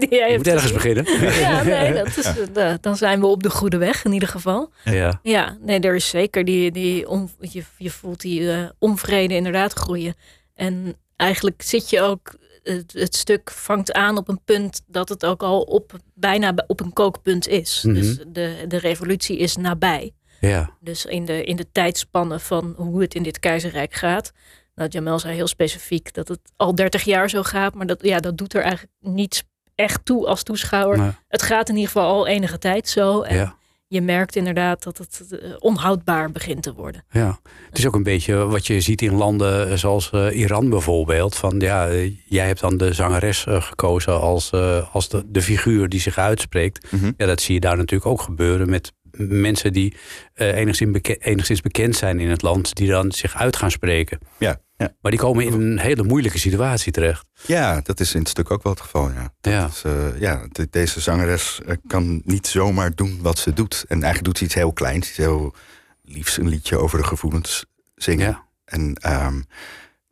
[0.00, 0.94] die jij Je hebt moet ergens gezien.
[1.04, 1.40] beginnen.
[1.40, 4.70] Ja, nee, dat is, eh, dan zijn we op de goede weg in ieder geval.
[4.84, 5.18] Ja.
[5.22, 9.72] Ja, nee, er is zeker die, die on, je, je voelt die eh, onvrede inderdaad
[9.72, 10.14] groeien.
[10.54, 15.26] En eigenlijk zit je ook, het, het stuk vangt aan op een punt dat het
[15.26, 17.82] ook al op, bijna op een kookpunt is.
[17.82, 17.94] Mhm.
[17.94, 20.12] Dus de, de revolutie is nabij.
[20.48, 20.70] Ja.
[20.80, 24.32] Dus in de, in de tijdspannen van hoe het in dit keizerrijk gaat.
[24.74, 27.74] Nou, Jamel zei heel specifiek dat het al 30 jaar zo gaat.
[27.74, 29.42] Maar dat, ja, dat doet er eigenlijk niets
[29.74, 31.18] echt toe als toeschouwer.
[31.28, 33.22] Het gaat in ieder geval al enige tijd zo.
[33.22, 33.56] En ja.
[33.86, 37.04] je merkt inderdaad dat het eh, onhoudbaar begint te worden.
[37.10, 41.36] Ja, het is ook een beetje wat je ziet in landen zoals eh, Iran bijvoorbeeld.
[41.36, 45.42] Van ja, eh, jij hebt dan de zangeres eh, gekozen als, eh, als de, de
[45.42, 46.92] figuur die zich uitspreekt.
[46.92, 47.12] Mhm.
[47.16, 49.96] Ja, dat zie je daar natuurlijk ook gebeuren met mensen die
[50.34, 54.18] eh, enigszins, enigszins bekend zijn in het land, die dan zich uit gaan spreken.
[54.38, 54.94] ja, ja.
[55.00, 57.26] Maar die komen in een hele moeilijke situatie terecht.
[57.46, 59.10] ja, dat is in het stuk ook wel het geval.
[59.10, 59.32] Ja.
[59.40, 63.84] Ja, eh, ja, de- deze zangeres eh, kan niet zomaar doen wat ze doet.
[63.88, 65.54] En eigenlijk doet ze iets heel kleins, iets heel
[66.02, 68.26] liefs, een liedje over de gevoelens zingen.
[68.28, 68.46] ja.
[68.64, 69.40] En ehm,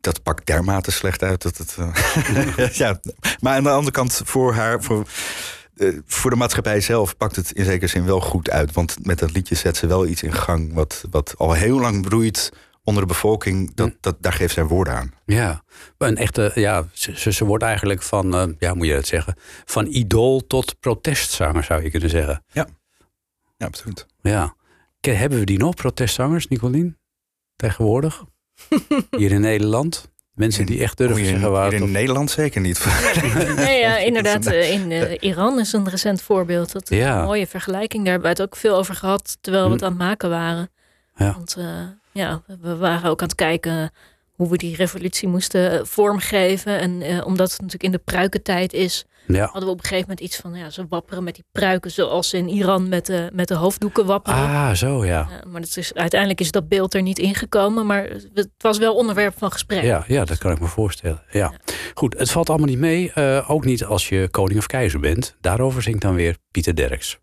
[0.01, 1.75] dat pakt dermate slecht uit dat het.
[2.77, 2.99] ja,
[3.39, 4.83] maar aan de andere kant, voor haar.
[4.83, 5.07] Voor,
[5.75, 8.71] eh, voor de maatschappij zelf pakt het in zekere zin wel goed uit.
[8.73, 10.73] Want met dat liedje zet ze wel iets in gang.
[10.73, 12.51] wat, wat al heel lang broeit
[12.83, 13.73] onder de bevolking.
[13.73, 15.13] Dat, dat, daar geeft zij woorden aan.
[15.25, 15.63] Ja,
[15.97, 19.85] een echte, ja, ze, ze- wordt eigenlijk van, eh, ja, moet je dat zeggen, van
[19.87, 22.43] idool tot protestzanger zou je kunnen zeggen.
[22.51, 22.67] Ja,
[23.57, 24.05] absoluut.
[24.21, 24.55] Ja.
[25.01, 26.97] Hebben we die nog, protestzangers, Nicolien?
[27.55, 28.23] Tegenwoordig?
[29.17, 30.11] Hier in Nederland?
[30.33, 32.85] Mensen die echt durven zeggen waar in Nederland zeker niet.
[33.55, 34.45] Nee, ja, inderdaad.
[34.45, 36.71] eh, In eh, Iran is een recent voorbeeld.
[36.71, 37.19] Dat is Ja.
[37.19, 38.03] een mooie vergelijking.
[38.03, 39.75] Daar hebben we het ook veel over gehad terwijl we Hm.
[39.75, 40.69] het aan het maken waren.
[41.15, 41.33] Ja.
[41.33, 41.65] Want eh,
[42.11, 43.91] ja, we waren ook aan het kijken
[44.43, 46.79] hoe we die revolutie moesten eh, vormgeven.
[46.79, 49.43] En eh, omdat het natuurlijk in de pruikentijd is, Ja.
[49.43, 50.53] hadden we op een gegeven moment iets van...
[50.53, 54.05] Ja, ze wapperen met die pruiken zoals ze in Iran met de, met de hoofddoeken
[54.05, 54.39] wapperen.
[54.39, 55.27] Ah, zo ja.
[55.29, 57.85] Ja, maar dat is, uiteindelijk is dat beeld er niet ingekomen.
[57.85, 58.03] Maar
[58.33, 59.83] het was wel onderwerp van gesprek.
[59.83, 61.21] Ja, ja, dat kan ik me voorstellen.
[61.31, 61.53] Ja.
[61.93, 63.11] Goed, het valt allemaal niet mee.
[63.13, 65.35] eh, ook niet als je koning of keizer bent.
[65.41, 67.17] Daarover zingt dan weer Pieter Derks.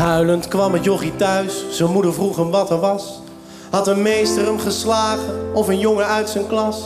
[0.00, 3.20] Huilend kwam het jochie thuis, zijn moeder vroeg hem wat er was.
[3.70, 6.82] Had een meester hem geslagen of een jongen uit zijn klas?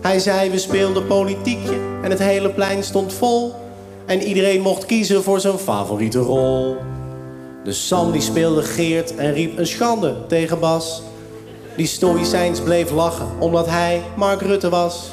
[0.00, 3.54] Hij zei we speelden politiekje en het hele plein stond vol.
[4.06, 6.76] En iedereen mocht kiezen voor zijn favoriete rol.
[7.64, 11.02] Dus Sam die speelde Geert en riep een schande tegen Bas.
[11.76, 15.10] Die stoïcijns bleef lachen omdat hij Mark Rutte was.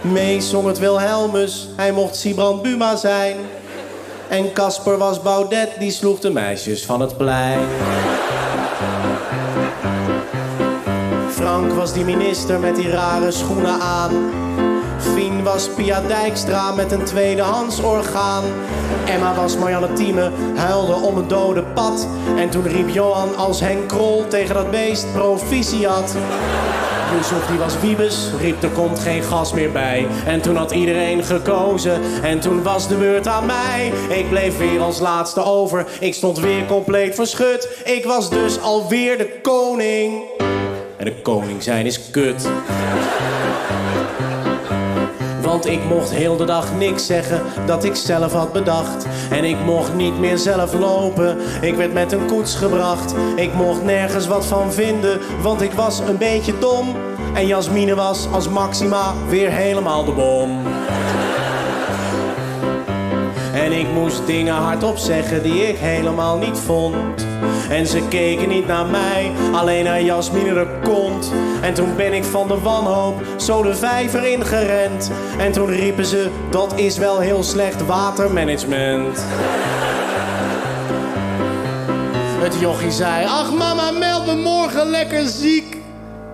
[0.00, 3.36] Mees zong het Wilhelmus, hij mocht Sibrand Buma zijn.
[4.30, 7.58] En Casper was Baudet, die sloeg de meisjes van het plein.
[11.30, 14.10] Frank was die minister met die rare schoenen aan.
[14.98, 18.44] Fien was Pia Dijkstra met een tweedehands orgaan.
[19.06, 22.06] Emma was Marianne Thieme, huilde om een dode pad.
[22.36, 26.16] En toen riep Johan als Henk Krol tegen dat beest proficiat.
[27.16, 30.06] Yusuf die was Wiebes, riep er komt geen gas meer bij.
[30.26, 33.92] En toen had iedereen gekozen en toen was de beurt aan mij.
[34.08, 37.82] Ik bleef weer als laatste over, ik stond weer compleet verschut.
[37.84, 40.22] Ik was dus alweer de koning.
[40.96, 42.48] En de koning zijn is kut.
[45.60, 49.06] Want ik mocht heel de dag niks zeggen dat ik zelf had bedacht.
[49.30, 53.14] En ik mocht niet meer zelf lopen, ik werd met een koets gebracht.
[53.36, 56.96] Ik mocht nergens wat van vinden, want ik was een beetje dom.
[57.34, 60.62] En Jasmine was als Maxima weer helemaal de bom.
[63.70, 67.26] En ik moest dingen hardop zeggen die ik helemaal niet vond.
[67.68, 71.32] En ze keken niet naar mij, alleen naar Jasmine de kont.
[71.62, 75.10] En toen ben ik van de wanhoop zo de vijver ingerend.
[75.38, 79.24] En toen riepen ze, dat is wel heel slecht watermanagement.
[82.40, 85.76] Het jochie zei, ach mama, meld me morgen lekker ziek.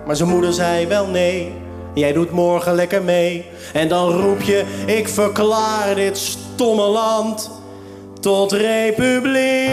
[0.05, 1.53] Maar zijn moeder zei wel nee,
[1.93, 3.45] jij doet morgen lekker mee.
[3.73, 6.17] En dan roep je, ik verklaar dit
[6.57, 7.51] stomme land
[8.19, 9.69] tot republiek.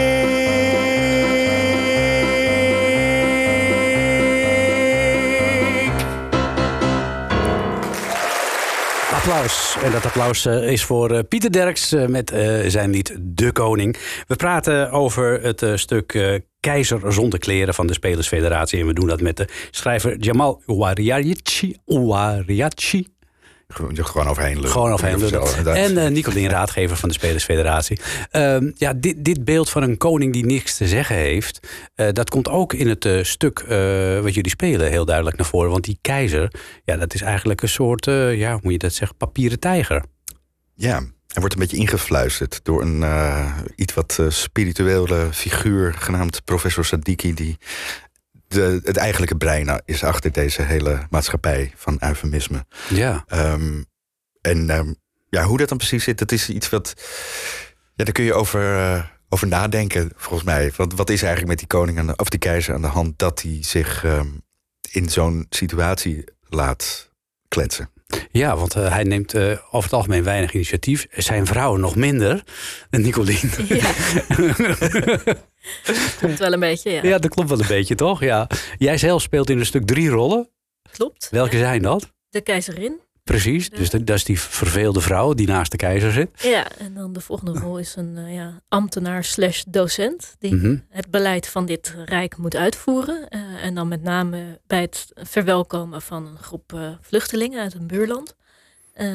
[9.13, 9.77] Applaus.
[9.83, 12.29] En dat applaus eh, is voor eh, Pieter Derks eh, met
[12.67, 13.97] zijn lied De Koning.
[14.27, 18.79] We praten over het stuk Keizer zonder kleren van de Spelersfederatie.
[18.79, 20.61] En we doen dat met de schrijver Jamal.
[20.65, 23.14] Ouariachi.
[23.67, 24.69] Gewoon, overheen lullen.
[24.69, 25.65] Gewoon overheen.
[25.65, 27.99] En eh Nicolien, raadgever van de Spelersfederatie.
[28.31, 31.67] Ehm, ja, dit, dit beeld van een koning die niks te zeggen heeft...
[31.95, 33.59] eh, dat komt ook in het eh, stuk
[34.21, 35.71] wat jullie spelen heel duidelijk naar voren.
[35.71, 36.51] Want die keizer,
[36.83, 38.05] ja, dat is eigenlijk een soort...
[38.05, 39.17] ja, hoe moet je dat zeggen?
[39.17, 40.03] Papieren tijger.
[40.75, 40.95] Ja,
[41.27, 43.03] hij wordt een beetje ingefluisterd door een
[43.75, 47.57] iets wat spirituele figuur genaamd professor Sadiki, die
[48.55, 52.65] de, het eigenlijke brein is achter deze hele maatschappij van eufemisme.
[52.89, 53.23] Ja.
[53.27, 53.83] Ehm,
[54.41, 54.93] en ehm,
[55.29, 56.93] ja, hoe dat dan precies zit, dat is iets wat.
[57.95, 60.71] Ja, daar kun je over, eh, over nadenken, volgens mij.
[60.75, 63.19] Want wat is eigenlijk met die koning aan de, of die keizer aan de hand
[63.19, 64.27] dat hij zich ehm,
[64.91, 67.11] in zo'n situatie laat
[67.47, 67.89] kletsen?
[68.31, 71.07] Ja, want eh, hij neemt eh, over het algemeen weinig initiatief.
[71.11, 72.43] Zijn vrouw nog minder.
[72.89, 73.51] Nicolien.
[73.67, 73.91] Ja.
[76.21, 77.03] Komt wel een beetje, ja.
[77.03, 78.19] Ja, dat klopt wel een beetje, toch?
[78.19, 78.47] Ja.
[78.77, 80.49] Jij zelf speelt in een stuk drie rollen.
[80.91, 81.27] Klopt.
[81.31, 82.13] Welke zijn dat?
[82.29, 82.99] De keizerin.
[83.29, 83.69] Precies.
[83.69, 86.29] Dus dat dat is die verveelde vrouw die naast de keizer zit.
[86.41, 90.35] Ja, en dan de volgende rol is een eh, ja, ambtenaar slash docent.
[90.39, 90.77] Die Mhm.
[90.89, 93.27] het beleid van dit rijk moet uitvoeren.
[93.29, 97.87] Eh, en dan met name bij het verwelkomen van een groep eh, vluchtelingen uit een
[97.87, 98.35] buurland.
[98.93, 99.07] Eh,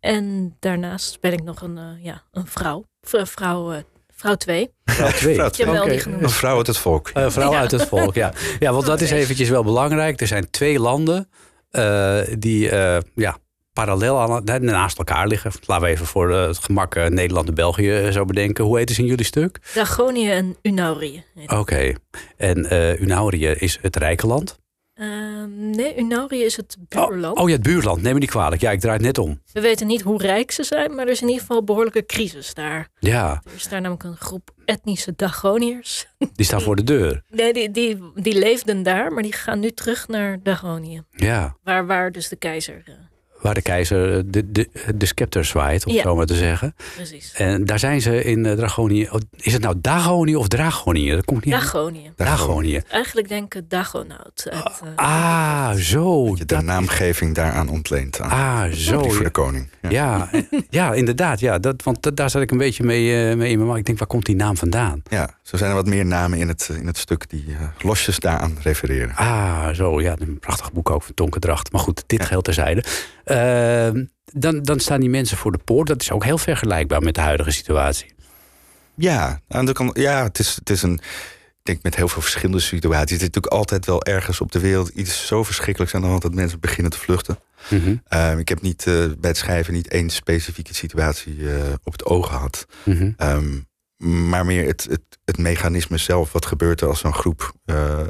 [0.00, 2.84] en daarnaast speel ik nog een, ja, een vrouw.
[3.00, 3.82] Vrouw,
[4.14, 4.68] vrouw 2.
[4.86, 5.34] Vrouw twee.
[5.36, 5.90] Vrouw Ik heb wel Oké.
[5.90, 6.22] die genoemd.
[6.22, 7.08] Een vrouw uit het volk.
[7.08, 7.58] Eh, vrouw Ja.
[7.58, 8.32] uit het volk, ja.
[8.58, 10.20] Ja, want dat is eventjes wel belangrijk.
[10.20, 11.28] Er zijn twee landen
[11.70, 13.38] eh, die eh, ja,
[13.78, 15.52] parallel aan, naast elkaar liggen.
[15.66, 18.64] Laten we even voor eh, het gemak eh, Nederland en België eh, zo bedenken.
[18.64, 19.58] Hoe heet het in jullie stuk?
[19.74, 21.24] Dagonië en Unaurië.
[21.46, 21.92] Oké.
[22.36, 24.62] En eh Unaurië is het rijke land.
[24.94, 27.36] Ehm, nee, Unaurië is het Oh, buurland.
[27.38, 28.02] oh ja, het buurland.
[28.02, 28.60] Neem me niet kwalijk.
[28.60, 29.40] Ja, ik draai het net om.
[29.52, 32.06] We weten niet hoe rijk ze zijn, maar er is in ieder geval een behoorlijke
[32.06, 32.88] crisis daar.
[32.98, 36.06] Ja, Er is daar namelijk een groep etnische Dagoniërs.
[36.34, 37.22] die staan voor de deur.
[37.28, 41.02] Nee, die, die, die leefden daar, maar die gaan nu terug naar Dagonië.
[41.10, 42.82] Ja, Waar, waar dus de keizer...
[43.44, 46.02] waar de keizer de, de, de scepter zwaait, om Ja.
[46.02, 46.74] zo maar te zeggen.
[46.94, 47.32] precies.
[47.32, 49.08] En daar zijn ze in eh, Dragonië.
[49.10, 51.10] oh, Is het nou Dagonië of Dragonië?
[51.10, 51.60] Dat komt niet aan.
[51.60, 52.12] Dagonië.
[52.16, 52.80] Dragonië.
[52.88, 54.46] Eigenlijk denk ik Dagonaut.
[54.50, 56.28] Uit, eh, Ah, zo.
[56.28, 58.20] Dat je de Dat- naamgeving daaraan ontleent.
[58.20, 59.02] Aan Ah, die zo.
[59.02, 59.68] voor Ja, de koning.
[59.82, 59.90] Ja.
[59.90, 60.28] ja,
[60.70, 61.40] ja, inderdaad.
[61.40, 63.78] Ja, dat, want dat- daar zat ik een beetje mee, eh, mee in mijn maag.
[63.78, 65.02] Ik denk, waar komt die naam vandaan?
[65.08, 68.18] Ja, zo zijn er wat meer namen in het, in het stuk die eh, losjes
[68.18, 69.14] daaraan refereren.
[69.16, 70.00] Ah, zo.
[70.00, 71.72] Ja, een prachtig boek ook van Tonke Dracht.
[71.72, 72.84] Maar goed, dit geheel terzijde.
[73.24, 75.88] Ehm, dan, dan staan die mensen voor de poort.
[75.88, 78.12] Dat is ook heel vergelijkbaar met de huidige situatie.
[78.94, 80.94] Ja, aan de kant, ja het, is, het is een.
[81.58, 83.10] Ik denk met heel veel verschillende situaties.
[83.10, 86.22] Het is natuurlijk altijd wel ergens op de wereld iets zo verschrikkelijks aan de hand
[86.22, 87.38] dat mensen beginnen te vluchten.
[87.70, 91.92] Mhm, Ehm, ik heb niet eh, bij het schrijven niet één specifieke situatie eh, op
[91.92, 92.66] het oog gehad.
[92.84, 93.10] mhm.
[93.16, 93.58] Ehm,
[94.28, 96.32] maar meer het, het, het mechanisme zelf.
[96.32, 98.00] Wat gebeurt er als zo'n groep eh,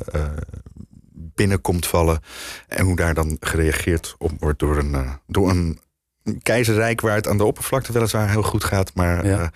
[1.34, 2.20] binnenkomt vallen.
[2.68, 5.78] En hoe daar dan gereageerd op wordt door een, eh, door een
[6.42, 8.94] keizerrijk waar het aan de oppervlakte weliswaar heel goed gaat.
[8.94, 9.38] Maar Ja.
[9.40, 9.48] eh,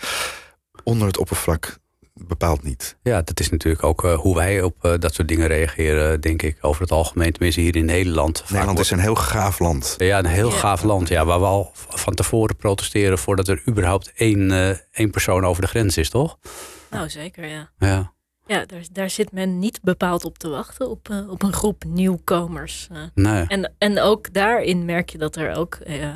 [0.84, 1.78] onder het oppervlak
[2.14, 2.96] bepaald niet.
[3.02, 6.58] Ja, dat is natuurlijk ook eh, hoe wij op dat soort dingen reageren, denk ik.
[6.60, 8.40] Over het algemeen, tenminste hier in Nederland.
[8.42, 9.94] Nederland wordt- is een heel gaaf land.
[9.98, 10.56] Ja, een heel Ja.
[10.56, 11.08] gaaf land.
[11.08, 15.62] Ja, waar we al van tevoren protesteren voordat er überhaupt één, eh, één persoon over
[15.62, 16.38] de grens is, toch?
[16.90, 17.70] Nou, zeker, ja.
[17.78, 18.12] Ja.
[18.48, 21.84] Ja, daar, daar zit men niet bepaald op te wachten, op, uh, op een groep
[21.84, 22.88] nieuwkomers.
[22.92, 23.02] Uh.
[23.14, 23.46] Nee.
[23.46, 26.14] En, en ook daarin merk je dat er ook uh,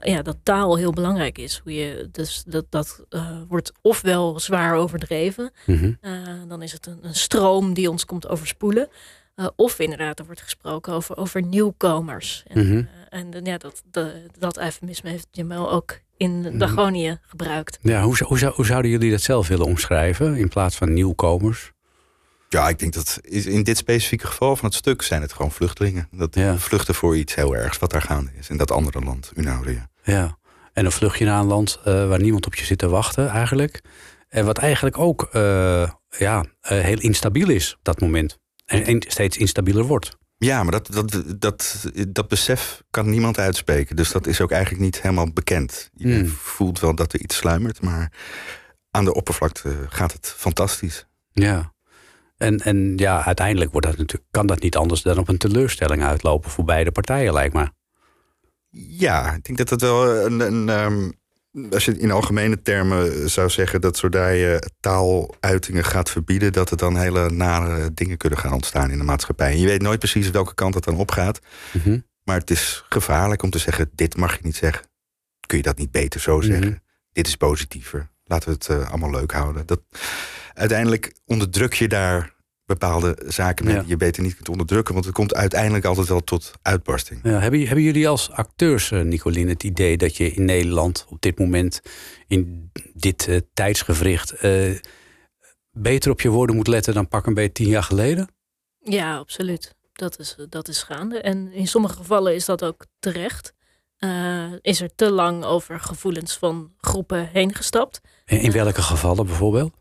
[0.00, 1.60] ja, dat taal heel belangrijk is.
[1.62, 3.04] Hoe je, dus dat, dat
[3.48, 6.48] wordt ofwel zwaar overdreven, mm -hmm.
[6.48, 8.88] dan is het een, een, stroom die ons komt overspoelen.
[9.56, 12.44] of inderdaad, er wordt gesproken over, over nieuwkomers.
[12.46, 12.88] En, mm -hmm.
[13.08, 17.78] en ja, dat, dat, dat eufemisme heeft Jamel ook in Dagonië gebruikt.
[17.82, 21.72] Ja, hoe, hoe, hoe, zouden jullie dat zelf willen omschrijven in plaats van nieuwkomers?
[22.48, 26.08] Ja, ik denk dat in dit specifieke geval van het stuk zijn het gewoon vluchtelingen.
[26.10, 26.56] Dat ja.
[26.56, 29.86] vluchten voor iets heel ergs wat daar gaande is in dat andere land, Unaurië.
[30.02, 30.38] Ja,
[30.72, 33.28] en dan vlucht je naar een land uh, waar niemand op je zit te wachten
[33.28, 33.80] eigenlijk.
[34.28, 38.38] En wat eigenlijk ook uh, ja, uh, heel instabiel is op dat moment.
[38.66, 40.16] En steeds instabieler wordt.
[40.38, 43.96] Ja, maar dat, dat, dat, dat besef kan niemand uitspreken.
[43.96, 45.90] Dus dat is ook eigenlijk niet helemaal bekend.
[45.94, 46.26] Je Hmm.
[46.26, 48.12] voelt wel dat er iets sluimert, maar
[48.90, 51.06] aan de oppervlakte gaat het fantastisch.
[51.32, 51.74] Ja.
[52.36, 56.02] En, en ja, uiteindelijk wordt dat natuurlijk, kan dat niet anders dan op een teleurstelling
[56.04, 57.70] uitlopen voor beide partijen, lijkt me.
[58.78, 60.40] Ja, ik denk dat dat wel een.
[60.40, 61.12] een um,
[61.70, 66.76] als je in algemene termen zou zeggen dat zodra je taaluitingen gaat verbieden, dat er
[66.76, 69.52] dan hele nare dingen kunnen gaan ontstaan in de maatschappij.
[69.52, 71.40] En je weet nooit precies welke kant het dan opgaat.
[71.72, 72.04] Mm -hmm.
[72.22, 74.86] Maar het is gevaarlijk om te zeggen: dit mag je niet zeggen.
[75.46, 76.66] Kun je dat niet beter zo zeggen?
[76.66, 76.82] Mm -hmm.
[77.12, 78.10] Dit is positiever.
[78.24, 79.66] Laten we het uh, allemaal leuk houden.
[79.66, 79.80] Dat,
[80.54, 82.34] uiteindelijk onderdruk je daar
[82.66, 83.80] bepaalde zaken mee Ja.
[83.80, 84.94] die je beter niet kunt onderdrukken.
[84.94, 87.20] Want het komt uiteindelijk altijd wel tot uitbarsting.
[87.22, 91.20] Ja, hebben, hebben jullie als acteurs, uh, Nicolien, het idee dat je in Nederland op
[91.20, 91.80] dit moment,
[92.26, 94.78] in dit uh, tijdsgevricht, uh,
[95.70, 98.28] beter op je woorden moet letten dan pak een beetje tien jaar geleden?
[98.78, 99.74] Ja, absoluut.
[99.92, 101.20] Dat is, dat is gaande.
[101.20, 103.54] En in sommige gevallen is dat ook terecht.
[103.98, 108.00] Uh, is er te lang over gevoelens van groepen heen gestapt.
[108.24, 109.72] In welke gevallen bijvoorbeeld?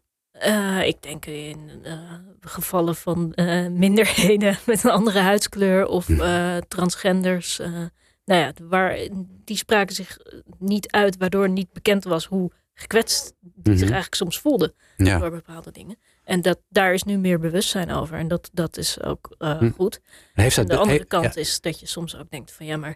[0.47, 6.05] Uh, ik denk in uh, gevallen van uh, minderheden met een andere huidskleur of
[6.67, 7.57] transgenders.
[8.25, 8.97] nou ja, waar,
[9.43, 10.17] die spraken zich
[10.59, 13.71] niet uit, waardoor niet bekend was hoe gekwetst die Mhm.
[13.73, 15.19] zich eigenlijk soms voelden Ja.
[15.19, 15.97] door bepaalde dingen.
[16.23, 18.17] En dat, daar is nu meer bewustzijn over.
[18.17, 19.69] En dat, dat is ook Hm.
[19.69, 19.99] goed.
[20.33, 21.41] Heeft En de andere he- kant ja.
[21.41, 22.95] is dat je soms ook denkt van ja, maar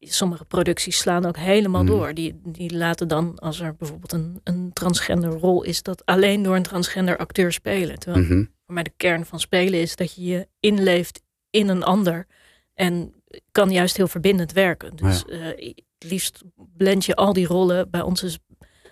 [0.00, 1.90] sommige producties slaan ook helemaal Hmm.
[1.90, 2.14] door.
[2.14, 6.56] Die, die laten dan, als er bijvoorbeeld een, een transgender rol is, dat alleen door
[6.56, 7.98] een transgender acteur spelen.
[7.98, 8.44] Terwijl Mhm.
[8.64, 12.26] voor mij de kern van spelen is dat je je inleeft in een ander.
[12.74, 13.12] En
[13.52, 14.96] kan juist heel verbindend werken.
[14.96, 16.42] Dus eh, het liefst
[16.76, 17.90] blend je al die rollen.
[17.90, 18.38] Bij ons is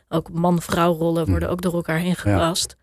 [0.09, 2.77] ook man-vrouw rollen worden ook door elkaar heen gepast.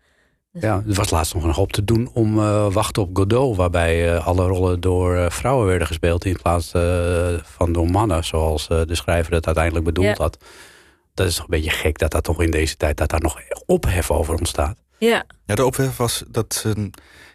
[0.54, 3.56] Dus- Ja, er was laatst nog een hoop te doen om eh, Wachten op Godot,
[3.56, 8.24] waarbij eh, alle rollen door eh, vrouwen werden gespeeld in plaats eh, van door mannen,
[8.24, 10.22] zoals eh, de schrijver het uiteindelijk bedoeld Ja.
[10.22, 10.44] had.
[11.14, 13.40] Dat is toch een beetje gek dat dat toch in deze tijd dat daar nog
[13.66, 14.78] ophef over ontstaat.
[14.98, 16.90] Ja, Ja, de ophef was dat ze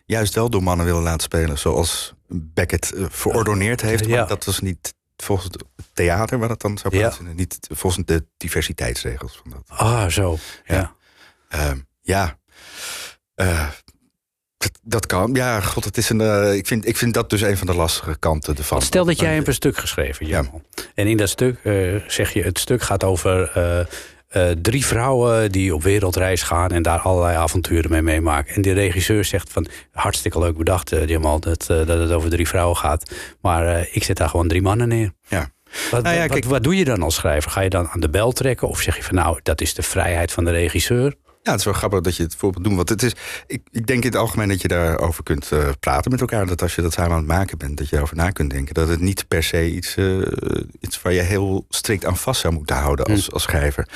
[0.06, 1.58] juist wel door mannen willen laten spelen.
[1.58, 4.06] Zoals Beckett verordoneerd heeft.
[4.06, 4.16] Ja.
[4.18, 7.00] Maar dat was niet volgens het theater waar dat dan zou Ja.
[7.00, 7.36] plaatsvinden.
[7.36, 9.78] Niet volgens de diversiteitsregels van dat.
[9.80, 10.38] Ah, zo.
[10.66, 10.76] Ja.
[10.76, 10.94] Ja.
[11.50, 12.38] Ehm, ja.
[13.40, 13.68] Eh,
[14.58, 15.34] dat, dat kan.
[15.34, 16.22] Ja, god, het is een.
[16.22, 18.78] eh, ik, vind, ik vind dat dus een van de lastige kanten ervan.
[18.78, 20.44] Want stel dat jij hebt een stuk geschreven, Ja.
[20.96, 23.52] En in dat stuk eh, zeg je, het stuk gaat over
[24.62, 28.56] drie vrouwen die op wereldreis gaan en daar allerlei avonturen mee meemaken.
[28.56, 32.78] En de regisseur zegt van, hartstikke leuk bedacht, Jamal, dat, dat het over drie vrouwen
[32.78, 33.12] gaat.
[33.42, 35.12] Maar ik zet daar gewoon drie mannen neer.
[35.28, 35.50] Ja.
[35.92, 37.52] Wat, Nou ja, wat, kijk- wat doe je dan als schrijver?
[37.52, 38.68] Ga je dan aan de bel trekken?
[38.68, 41.16] Of zeg je van, nou, dat is de vrijheid van de regisseur?
[41.44, 42.76] Ja, het is wel grappig dat je het voorbeeld doet.
[42.76, 43.14] Want het is,
[43.48, 46.46] ik, ik denk in het algemeen dat je daarover kunt eh, praten met elkaar.
[46.46, 48.74] Dat als je dat samen aan het maken bent, dat je erover na kunt denken.
[48.74, 50.18] Dat het niet per se iets, eh,
[50.80, 53.88] iets waar je heel strikt aan vast zou moeten houden als, als schrijver.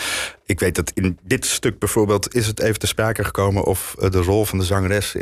[0.46, 4.10] Ik weet dat in dit stuk bijvoorbeeld is het even te sprake gekomen of eh,
[4.10, 5.16] de rol van de zangeres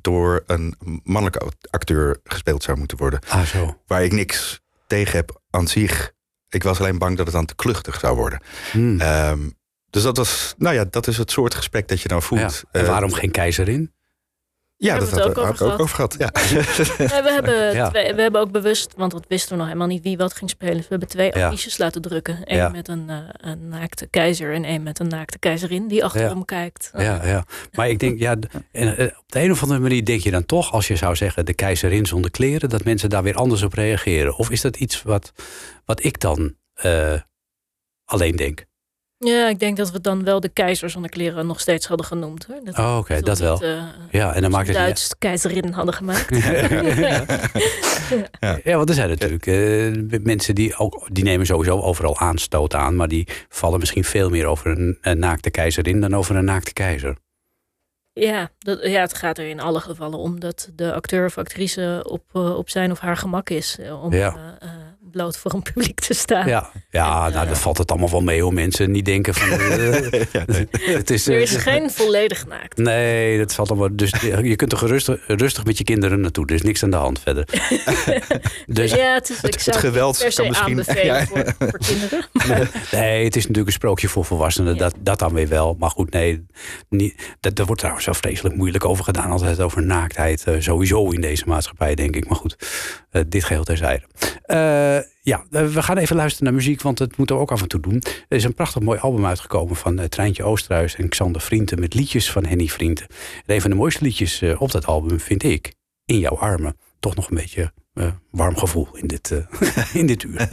[0.00, 3.20] door een mannelijke acteur gespeeld zou moeten worden.
[3.28, 3.80] Ah, zo.
[3.86, 6.12] Waar ik niks tegen heb aan zich.
[6.48, 8.42] Ik was alleen bang dat het dan te kluchtig zou worden.
[8.72, 9.00] Hmm.
[9.00, 9.38] Ehm,
[9.90, 12.40] dus dat was, nou ja, dat is het soort gesprek dat je dan voelt.
[12.40, 12.68] Ja.
[12.72, 13.92] En Eh, waarom geen keizerin?
[14.76, 16.14] ja, Daar dat hebben we ook over ook over gehad.
[16.18, 16.30] Ja.
[16.98, 17.88] Ja, we, hebben Ja.
[17.88, 20.50] twee- we hebben ook bewust, want dat wisten we nog helemaal niet wie wat ging
[20.50, 20.72] spelen.
[20.74, 21.46] Dus we hebben twee Ja.
[21.46, 22.38] affiches laten drukken.
[22.44, 22.68] Eén Ja.
[22.68, 23.18] met een, eh,
[23.50, 26.90] een naakte keizer en één met een naakte keizerin die achterom kijkt.
[26.96, 27.44] Ja, ja.
[27.72, 28.36] Maar ik denk, ja,
[28.72, 31.16] en, eh, op de een of andere manier denk je dan toch, als je zou
[31.16, 34.36] zeggen de keizerin zonder kleren, dat mensen daar weer anders op reageren.
[34.36, 35.32] Of is dat iets wat,
[35.84, 37.14] wat ik dan eh,
[38.04, 38.64] alleen denk?
[39.18, 42.46] Ja, ik denk dat we dan wel de keizer zonder kleren nog steeds hadden genoemd.
[42.46, 42.60] Hoor.
[42.64, 43.62] Dat, Oh, oké, dat wel.
[43.62, 46.28] eh, Ja, en dan maakt het Duits keizerin hadden gemaakt.
[48.64, 52.96] Ja, want er zijn natuurlijk eh, mensen die ook, die nemen sowieso overal aanstoot aan,
[52.96, 56.72] maar die vallen misschien veel meer over een, een naakte keizerin dan over een naakte
[56.72, 57.16] keizer.
[58.12, 62.04] Ja, dat, ja, het gaat er in alle gevallen om dat de acteur of actrice
[62.08, 63.78] op, uh, op zijn of haar gemak is.
[64.02, 64.58] Om Ja.
[64.62, 64.70] uh,
[65.10, 66.48] bloot voor een publiek te staan.
[66.48, 69.34] Ja, ja En, nou, eh, dan valt het allemaal wel mee hoe mensen niet denken
[69.34, 69.50] van...
[69.60, 72.76] eh, het is, Er eh, is geen volledig naakt.
[72.76, 73.88] Nee, dat valt allemaal.
[73.92, 74.10] Dus
[74.42, 76.46] je kunt er gerustig, rustig met je kinderen naartoe.
[76.46, 77.44] Er is niks aan de hand verder.
[78.66, 81.26] dus ja, het, is, zou het geweld per se kan misschien- aanbevelen Ja.
[81.26, 82.24] voor, voor kinderen.
[82.92, 84.72] nee, het is natuurlijk een sprookje voor volwassenen.
[84.72, 84.78] Ja.
[84.78, 85.76] Dat, dat dan weer wel.
[85.78, 86.46] Maar goed, nee.
[86.88, 89.30] Niet, dat, daar wordt trouwens zo vreselijk moeilijk over gedaan.
[89.30, 90.44] Altijd over naaktheid.
[90.58, 92.28] sowieso in deze maatschappij, denk ik.
[92.28, 92.56] Maar goed,
[93.10, 94.02] eh, dit geheel terzijde.
[94.42, 94.97] Eh,
[95.28, 96.82] ja, eh, we gaan even luisteren naar muziek.
[96.82, 98.02] Want dat moeten we ook af en toe doen.
[98.28, 101.80] Er is een prachtig mooi album uitgekomen van eh, Treintje Oosterhuis en Xander Vrienden.
[101.80, 103.06] Met liedjes van Henny Vrienden.
[103.46, 105.74] En een van de mooiste liedjes eh, op dat album vind ik
[106.04, 106.76] In jouw armen.
[107.00, 107.72] Toch nog een beetje
[108.30, 109.42] warm gevoel in dit,
[109.92, 110.48] in dit uur.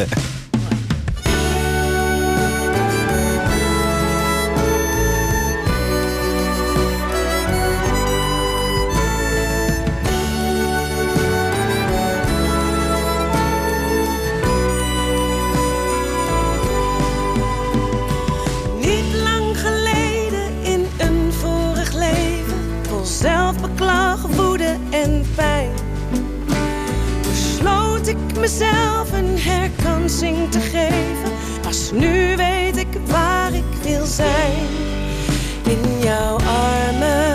[28.46, 31.32] Mezelf een herkansing te geven.
[31.62, 34.68] Pas nu weet ik waar ik wil zijn,
[35.64, 37.35] in jouw armen,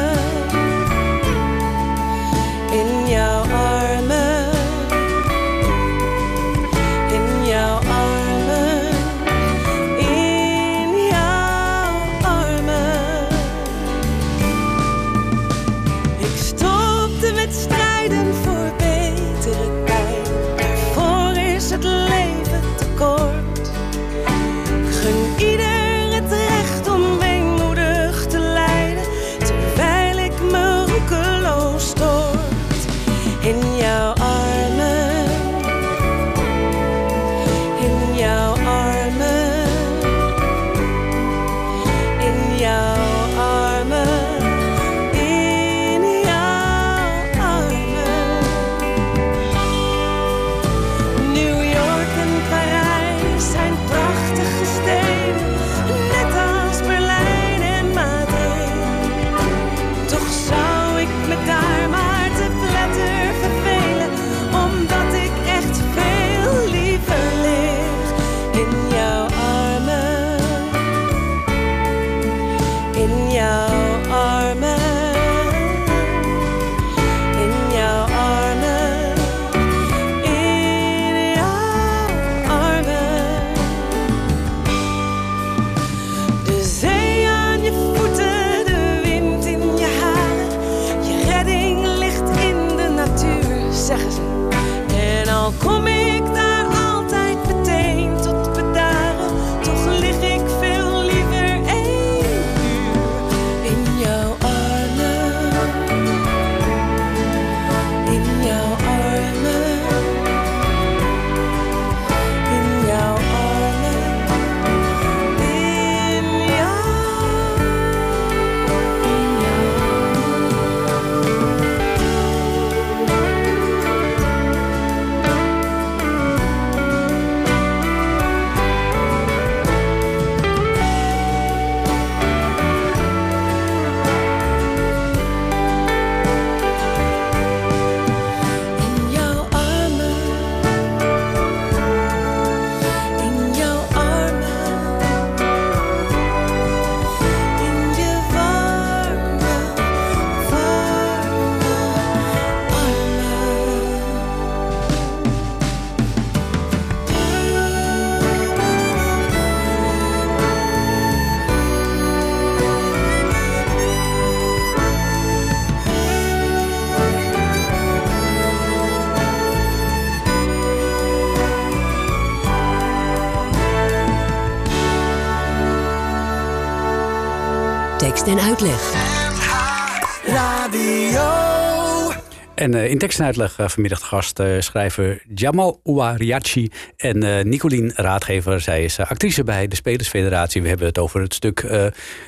[182.60, 187.92] En eh, in tekst en uitleg eh, vanmiddag gast eh, schrijver Jamal Ouariachi en Nicolien
[187.94, 188.60] Raadgever.
[188.60, 190.62] Zij is actrice bij de Spelersfederatie.
[190.62, 191.60] We hebben het over het stuk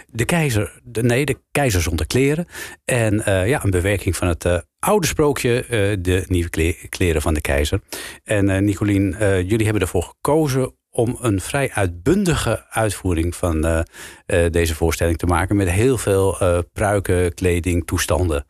[0.06, 2.46] De Keizer, de, nee, de Keizer zonder kleren.
[2.84, 5.64] En ja, een bewerking van het oude sprookje,
[6.00, 7.80] de nieuwe kle- kleren van de keizer.
[8.24, 13.80] En Nicolien, jullie hebben ervoor gekozen om een vrij uitbundige uitvoering van eh,
[14.26, 15.56] eh, deze voorstelling te maken.
[15.56, 18.46] Met heel veel eh, pruiken, kleding, toestanden.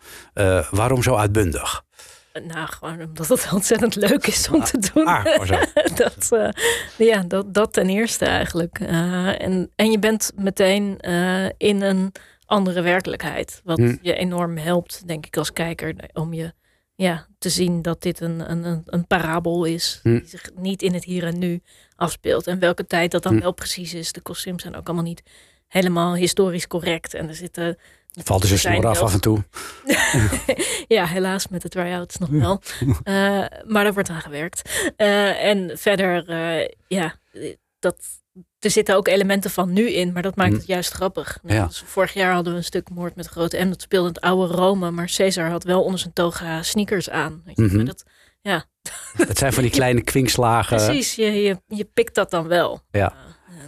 [0.71, 1.85] Waarom zo uitbundig?
[2.47, 5.05] Nou, gewoon omdat het ontzettend leuk is om te doen.
[5.05, 5.55] ah, zo.
[6.05, 6.29] dat,
[6.99, 8.79] ja, dat, dat ten eerste eigenlijk.
[8.81, 10.97] En, en je bent meteen
[11.57, 12.13] in een
[12.47, 13.61] andere werkelijkheid.
[13.65, 13.97] Wat Hm.
[14.01, 15.95] je enorm helpt, denk ik, als kijker.
[16.13, 16.53] Om je
[17.03, 20.01] ja, te zien dat dit een, een, een, parabel is.
[20.03, 20.09] Hm.
[20.09, 21.63] Die zich niet in het hier en nu
[21.97, 22.47] afspeelt.
[22.47, 23.41] En welke tijd dat dan Hm.
[23.41, 24.13] wel precies is.
[24.13, 25.23] De kostuums zijn ook allemaal niet
[25.69, 27.15] helemaal historisch correct.
[27.15, 27.79] En er zitten...
[28.25, 29.45] Valt dus een snor af af en toe.
[30.97, 32.61] ja, helaas met de try-outs nog wel.
[33.03, 33.15] Eh,
[33.67, 34.93] maar daar wordt aan gewerkt.
[34.97, 37.15] Eh, en verder, eh, ja,
[37.79, 37.97] dat,
[38.65, 40.57] er zitten ook elementen van nu in, maar dat maakt Hm.
[40.57, 41.39] het juist grappig.
[41.47, 41.63] Ja.
[41.63, 43.69] als vorig jaar hadden we een stuk Moord met grote M.
[43.69, 47.43] Dat speelde in het oude Rome, maar Caesar had wel onder zijn toga sneakers aan.
[47.45, 47.63] Weet je.
[47.63, 47.77] Mhm.
[47.77, 48.05] Maar dat,
[48.41, 48.65] ja,
[49.27, 50.77] Het zijn van die kleine kwinkslagen.
[50.77, 51.15] precies.
[51.15, 52.81] Je, je, je pikt dat dan wel.
[52.91, 53.13] Ja.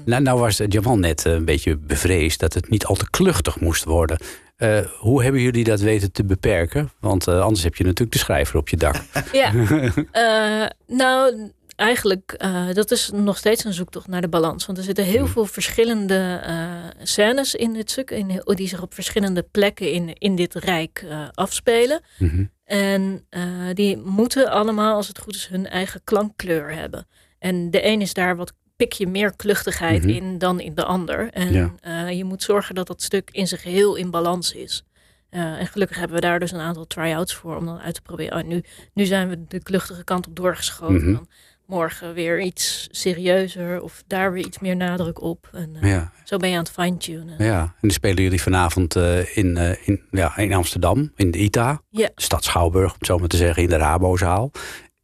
[0.05, 3.61] Nou, nou was Jamal net eh, een beetje bevreesd dat het niet al te kluchtig
[3.61, 4.19] moest worden.
[4.57, 6.91] Eh, hoe hebben jullie dat weten te beperken?
[7.01, 8.95] Want eh, anders heb je natuurlijk de schrijver op je dak.
[9.33, 9.53] Ja,
[10.87, 14.67] nou, eigenlijk, eh, dat is nog steeds een zoektocht naar de balans.
[14.67, 18.95] Want er zitten heel veel verschillende eh, scènes in dit stuk, in, die zich op
[18.95, 22.01] verschillende plekken in, in dit rijk eh, afspelen.
[22.19, 22.45] Mhm.
[22.65, 23.27] En
[23.73, 27.07] die moeten allemaal, als het goed is, hun eigen klankkleur hebben.
[27.39, 30.11] En de een is daar wat pik je meer kluchtigheid Mhm.
[30.15, 31.31] in dan in de ander.
[31.31, 31.53] En
[31.83, 32.09] Ja.
[32.09, 34.85] je moet zorgen dat dat stuk in zijn geheel in balans is.
[35.31, 38.39] En gelukkig hebben we daar dus een aantal try-outs voor om dan uit te proberen.
[38.39, 38.63] Oh, nu,
[38.95, 40.95] nu zijn we de kluchtige kant op doorgeschoten.
[41.03, 41.13] Mhm.
[41.13, 41.29] Dan
[41.67, 45.49] morgen weer iets serieuzer of daar weer iets meer nadruk op.
[45.53, 47.35] En eh, Ja, zo ben je aan het fine-tunen.
[47.45, 47.61] ja.
[47.61, 51.83] En dan spelen jullie vanavond eh, in, eh, in, ja, in Amsterdam, in de ITA.
[51.91, 52.09] Ja.
[52.15, 54.51] Stad Schouwburg, om het zo maar te zeggen, in de Rabozaal.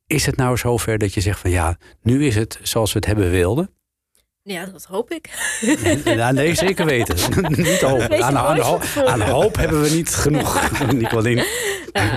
[0.06, 3.06] Is het nou zover dat je zegt van ja, nu is het zoals we het
[3.06, 3.70] hebben wilden?
[4.42, 5.28] Ja, dat hoop ik.
[6.04, 7.16] Ja, nee, zeker weten.
[7.48, 11.44] niet je Aan, aan, hoop hebben we niet genoeg, Nicolien.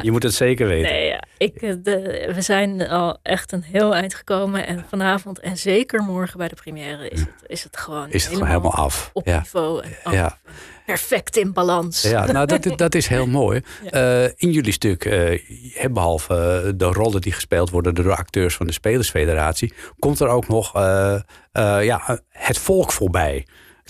[0.02, 0.92] Je moet het zeker weten.
[0.92, 1.24] Nee, ja.
[1.38, 4.68] ik, eh, de, we zijn al echt een heel eind gekomen.
[4.68, 8.34] En vanavond en zeker morgen bij de première is het, is het gewoon Is het
[8.34, 9.10] gewoon helemaal af.
[9.14, 9.38] op Ja.
[9.38, 9.84] niveau.
[10.04, 10.14] Af.
[10.14, 10.38] Ja.
[10.86, 12.02] Perfect in balans.
[12.02, 13.62] Ja, nou dat, dat is heel mooi.
[13.84, 13.90] Ja.
[14.24, 15.40] Eh, in jullie stuk, eh,
[15.92, 20.28] behalve eh, de rollen die gespeeld worden door de acteurs van de Spelersfederatie, komt er
[20.28, 20.72] ook nog
[21.84, 23.46] ja, het volk voorbij.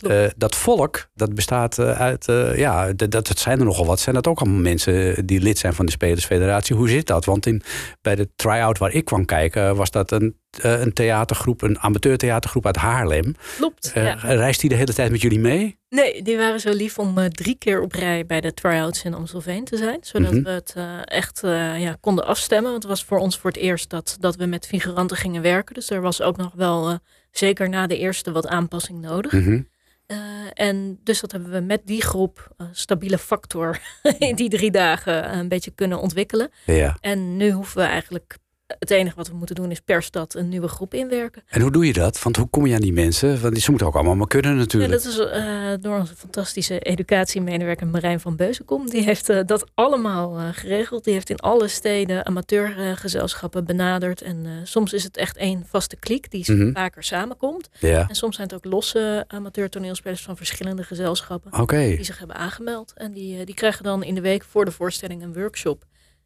[0.07, 3.99] Eh, dat volk, dat bestaat eh, uit, eh, ja, dat, dat zijn er nogal wat.
[3.99, 6.75] Zijn dat ook allemaal mensen die lid zijn van de Spelersfederatie?
[6.75, 7.25] Hoe zit dat?
[7.25, 7.61] Want in,
[8.01, 12.65] bij de try-out waar ik kwam kijken, was dat een, eh, een theatergroep, een amateurtheatergroep
[12.65, 13.35] uit Haarlem.
[13.57, 13.91] Klopt.
[13.93, 14.13] Ja.
[14.21, 15.77] Reist die de hele tijd met jullie mee?
[15.89, 19.63] Nee, die waren zo lief om drie keer op rij bij de try-outs in Amstelveen
[19.63, 19.97] te zijn.
[20.01, 20.43] Zodat Mhm.
[20.43, 20.73] we het
[21.05, 21.39] echt
[21.77, 22.71] ja, konden afstemmen.
[22.71, 25.73] Want het was voor ons voor het eerst dat, dat we met figuranten gingen werken.
[25.73, 26.97] Dus er was ook nog wel,
[27.31, 29.31] zeker na de eerste, wat aanpassing nodig.
[29.31, 29.61] Mhm.
[30.05, 30.17] Eh,
[30.53, 33.79] en dus dat hebben we met die groep, stabiele factor,
[34.17, 36.51] in die drie dagen een beetje kunnen ontwikkelen.
[36.65, 36.97] Ja.
[36.99, 38.37] En nu hoeven we eigenlijk,
[38.79, 41.43] het enige wat we moeten doen is per stad een nieuwe groep inwerken.
[41.47, 42.21] En hoe doe je dat?
[42.23, 43.41] Want hoe kom je aan die mensen?
[43.41, 44.91] Want ze moeten ook allemaal maar kunnen Ja, natuurlijk.
[44.91, 48.89] dat is eh, door onze fantastische educatiemedewerker Marijn van Beuzenkom.
[48.89, 51.03] Die heeft eh, dat allemaal eh, geregeld.
[51.03, 54.21] Die heeft in alle steden amateurgezelschappen benaderd.
[54.21, 56.71] En soms is het echt één vaste kliek die Mhm.
[56.73, 57.69] vaker samenkomt.
[57.79, 61.51] Ja, En soms zijn het ook losse amateurtoneelspelers van verschillende gezelschappen.
[61.67, 62.93] die zich hebben aangemeld.
[62.95, 65.83] En die, die krijgen dan in de week voor de voorstelling een workshop.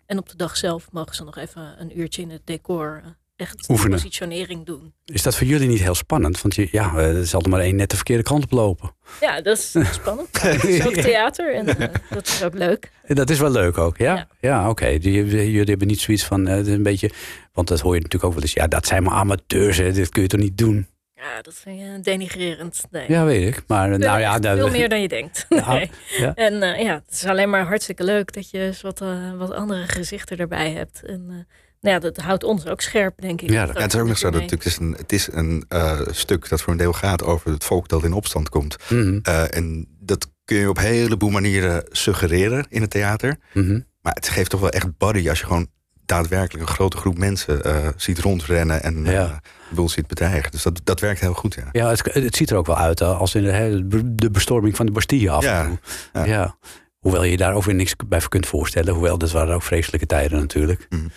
[0.07, 3.09] En op de dag zelf mogen ze nog even een uurtje in het decor eh,
[3.35, 3.91] echt Oefenen.
[3.91, 4.93] positionering doen.
[5.05, 6.41] Is dat voor jullie niet heel spannend?
[6.41, 8.91] Want je, ja, eh, er zal er maar één net de verkeerde kant op lopen.
[9.21, 10.41] Ja, dat is spannend.
[10.41, 12.91] Het is ook theater en eh, dat is ook leuk.
[13.07, 14.15] Dat is wel leuk ook, ja?
[14.15, 14.69] Ja, Ja.
[14.69, 14.87] oké.
[14.87, 17.11] Jullie hebben niet zoiets van, het is een beetje...
[17.53, 18.53] Want dat hoor je natuurlijk ook wel eens.
[18.53, 19.91] Ja, dat zijn maar amateurs, hè.
[19.91, 20.87] dit kun je toch niet doen?
[21.22, 22.84] Ja, dat vind je denigrerend.
[22.91, 23.05] Nee.
[23.07, 23.63] Ja, weet ik.
[23.68, 24.39] Maar eh, nou ja...
[24.41, 25.45] Veel meer dan je denkt.
[25.49, 25.89] Ja, Nee.
[26.18, 26.34] ja.
[26.36, 29.51] En eh, ja, het is alleen maar hartstikke leuk dat je eens wat, eh, wat
[29.51, 31.03] andere gezichten erbij hebt.
[31.05, 31.36] En eh,
[31.82, 33.49] nou ja, dat houdt ons ook scherp, denk ik.
[33.49, 35.65] Ja, dat- Ja, het is ook nog zo dat het, is een, het is een
[35.68, 38.76] eh, stuk dat voor een deel gaat over het volk dat in opstand komt.
[38.89, 43.38] Mhm, Eh, en dat kun je op een heleboel manieren suggereren in het theater.
[43.53, 43.80] mhm.
[44.01, 45.68] Maar het geeft toch wel echt body als je gewoon
[46.07, 49.41] daadwerkelijk een grote groep mensen eh, ziet rondrennen en Ja.
[49.69, 50.51] boel ziet bedreigen.
[50.51, 51.69] Dus dat, dat werkt heel goed, ja.
[51.71, 54.91] Ja, het, het ziet er ook wel uit als in de, de bestorming van de
[54.91, 55.69] Bastille af Ja,
[56.13, 56.25] ja.
[56.25, 56.57] Ja.
[56.99, 58.93] Hoewel je daar ook weer niks bij kunt voorstellen.
[58.93, 60.85] Hoewel, dat waren ook vreselijke tijden natuurlijk.
[60.89, 61.07] Mhm.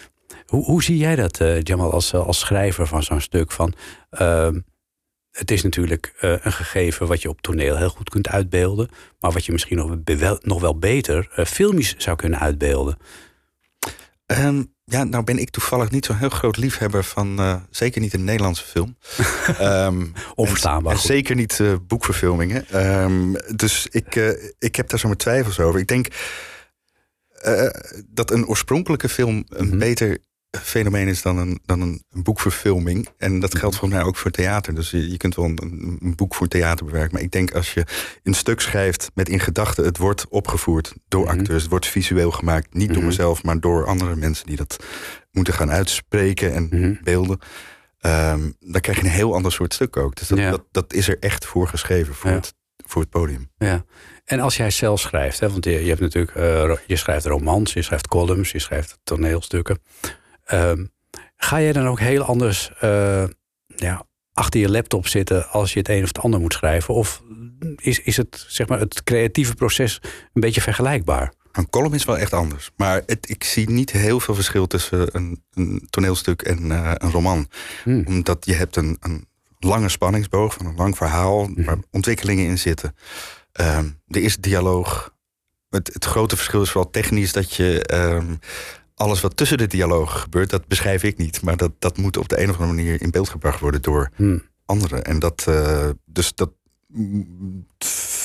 [0.46, 3.52] Hoe, hoe zie jij dat, eh, Jamal, als, als schrijver van zo'n stuk?
[3.52, 3.74] Van,
[4.10, 4.60] ehm,
[5.30, 8.88] het is natuurlijk een gegeven wat je op toneel heel goed kunt uitbeelden.
[9.20, 12.96] Maar wat je misschien nog, wel, nog wel beter filmisch zou kunnen uitbeelden.
[14.26, 18.14] Ehm, ja, nou ben ik toevallig niet zo'n heel groot liefhebber van, eh, zeker niet
[18.14, 18.96] een Nederlandse film.
[19.58, 20.92] Ehm, Onverstaanbaar.
[20.92, 22.68] En, zeker niet eh, boekverfilmingen.
[22.68, 24.28] Ehm, dus ik, eh,
[24.58, 25.80] ik heb daar zomaar twijfels over.
[25.80, 26.06] Ik denk
[28.06, 29.78] dat een oorspronkelijke film een Mhm.
[29.78, 30.18] beter
[30.58, 33.08] fenomeen is dan een, dan een, boekverfilming.
[33.18, 34.74] En dat geldt volgens mij ook voor theater.
[34.74, 37.12] Dus je, je kunt wel een, een boek voor theater bewerken.
[37.12, 37.84] Maar ik denk als je
[38.22, 39.84] een stuk schrijft met in gedachten...
[39.84, 41.38] het wordt opgevoerd door Mhm.
[41.38, 41.60] acteurs.
[41.62, 42.74] Het wordt visueel gemaakt.
[42.74, 43.06] Niet door Mhm.
[43.06, 44.46] mezelf, maar door andere mensen...
[44.46, 44.84] die dat
[45.30, 46.94] moeten gaan uitspreken en Mhm.
[47.02, 47.38] beelden.
[47.98, 50.16] Ehm, dan krijg je een heel ander soort stuk ook.
[50.16, 50.50] Dus dat, Ja.
[50.50, 52.36] dat, dat is er echt voor geschreven, voor, Ja.
[52.36, 52.54] het,
[52.86, 53.50] voor het podium.
[53.58, 53.84] Ja.
[54.24, 57.72] En als jij zelf schrijft, hè, want je, je hebt natuurlijk, eh, je schrijft romans,
[57.72, 59.78] je schrijft columns, je schrijft toneelstukken.
[60.50, 60.84] Ehm,
[61.36, 63.24] ga jij dan ook heel anders eh,
[63.76, 66.94] ja, achter je laptop zitten als je het een of het ander moet schrijven?
[66.94, 67.22] Of
[67.76, 70.00] is, is het, zeg maar, het creatieve proces
[70.32, 71.32] een beetje vergelijkbaar?
[71.52, 72.70] Een column is wel echt anders.
[72.76, 77.10] Maar het, ik zie niet heel veel verschil tussen een, een toneelstuk en eh, een
[77.10, 77.48] roman.
[77.84, 78.04] Hmm.
[78.06, 79.26] Omdat je hebt een, een
[79.58, 81.46] lange spanningsboog van een lang verhaal...
[81.46, 81.64] Mhm.
[81.64, 82.94] waar ontwikkelingen in zitten.
[83.52, 85.14] Ehm, er is dialoog.
[85.68, 87.82] Het, het grote verschil is vooral technisch dat je...
[87.82, 88.34] ehm,
[89.00, 91.42] alles wat tussen de dialoog gebeurt, dat beschrijf ik niet.
[91.42, 94.10] Maar dat, dat moet op de een of andere manier in beeld gebracht worden door
[94.16, 94.42] Hmm.
[94.64, 95.04] anderen.
[95.04, 96.50] En dat, eh, dus dat
[96.86, 97.66] mm,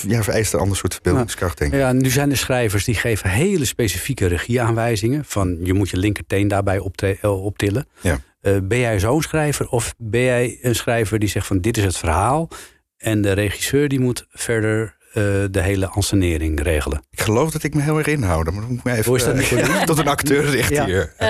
[0.08, 1.80] ja, vereist een ander soort verbeeldingskracht, denk ik.
[1.80, 5.26] Ja, nu zijn er schrijvers die geven hele specifieke regieaanwijzingen.
[5.26, 6.82] Van je moet je linkerteen daarbij
[7.22, 7.88] eh, optillen.
[8.02, 8.20] Ja.
[8.42, 11.84] Eh, ben jij zo'n schrijver of ben jij een schrijver die zegt van dit is
[11.84, 12.50] het verhaal.
[12.98, 14.98] En de regisseur die moet verder
[15.51, 17.01] de hele ansenering regelen.
[17.11, 18.43] Ik geloof dat ik me heel erg inhoud.
[18.45, 19.86] Maar dan moet ik me even Hoe is dat eh, niet?
[19.88, 20.86] tot een acteur richten Ja.
[20.86, 21.13] hier.
[21.18, 21.28] Eh,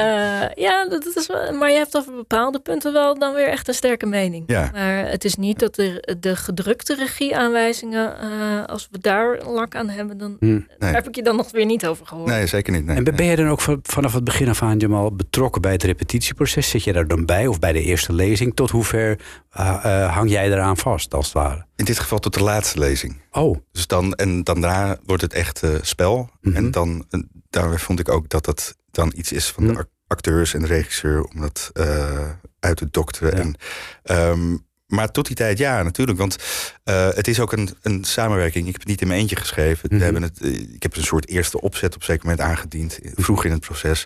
[0.64, 3.74] ja, dat is wel, maar je hebt over bepaalde punten wel dan weer echt een
[3.74, 4.44] sterke mening.
[4.48, 4.70] Ja.
[4.74, 9.90] Maar het is niet dat de, de gedrukte regieaanwijzingen, eh als we daar lak aan
[9.90, 10.60] hebben, dan Hm.
[10.80, 10.94] Nee.
[10.94, 12.30] heb ik je dan nog weer niet over gehoord.
[12.30, 12.86] Nee, zeker niet.
[12.86, 15.72] Nee, En ben jij dan ook van- vanaf het begin af aan Jamal, betrokken bij
[15.72, 16.70] het repetitieproces?
[16.70, 18.56] Zit je daar dan bij of bij de eerste lezing?
[18.56, 19.20] Tot hoever
[19.52, 21.66] eh, eh, hang jij eraan vast, als het ware?
[21.76, 23.22] In dit geval tot de laatste lezing.
[23.32, 26.30] Oh, Dus dan, en dan daarna wordt het echt eh, spel.
[26.42, 26.56] Mhm.
[26.56, 29.74] En dan, en daar vond ik ook dat dat dan iets is van Mhm.
[29.74, 33.36] de ac- acteurs en de regisseur om dat eh, uit te dokteren.
[33.38, 33.42] Ja.
[33.44, 33.56] En,
[34.04, 34.58] ehm,
[34.88, 36.18] maar tot die tijd, ja, natuurlijk.
[36.18, 36.36] Want
[36.84, 38.66] eh, het is ook een, een samenwerking.
[38.66, 39.88] Ik heb het niet in mijn eentje geschreven.
[39.90, 39.98] Mhm.
[39.98, 43.00] We hebben het, eh, ik heb een soort eerste opzet op een zeker moment aangediend.
[43.00, 44.06] eh, Vroeg in het proces.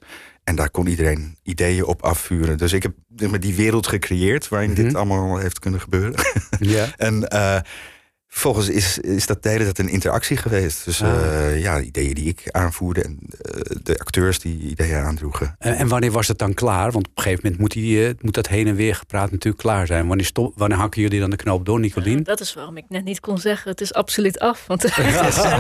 [0.50, 2.58] En daar kon iedereen ideeën op afvuren.
[2.58, 2.94] Dus ik heb
[3.42, 4.82] die wereld gecreëerd waarin Mhm.
[4.84, 6.26] dit allemaal heeft kunnen gebeuren.
[6.60, 6.88] ja.
[6.98, 7.60] En eh,
[8.32, 10.86] vervolgens is, is dat de hele tijd een interactie geweest.
[10.86, 11.10] Dus Ah.
[11.12, 15.56] eh, ja, ideeën die ik aanvoerde en eh, de acteurs die ideeën aandroegen.
[15.60, 16.92] En, en wanneer was het dan klaar?
[16.92, 19.64] Want op een gegeven moment moet, die, eh, moet dat heen en weer gepraat natuurlijk
[19.64, 20.08] klaar zijn.
[20.08, 22.24] Wanneer, stop, wanneer hakken jullie dan de knoop door, Nicolien?
[22.24, 24.68] Dat is waarom ik net niet kon zeggen, het is absoluut af.
[24.68, 25.14] Want zijn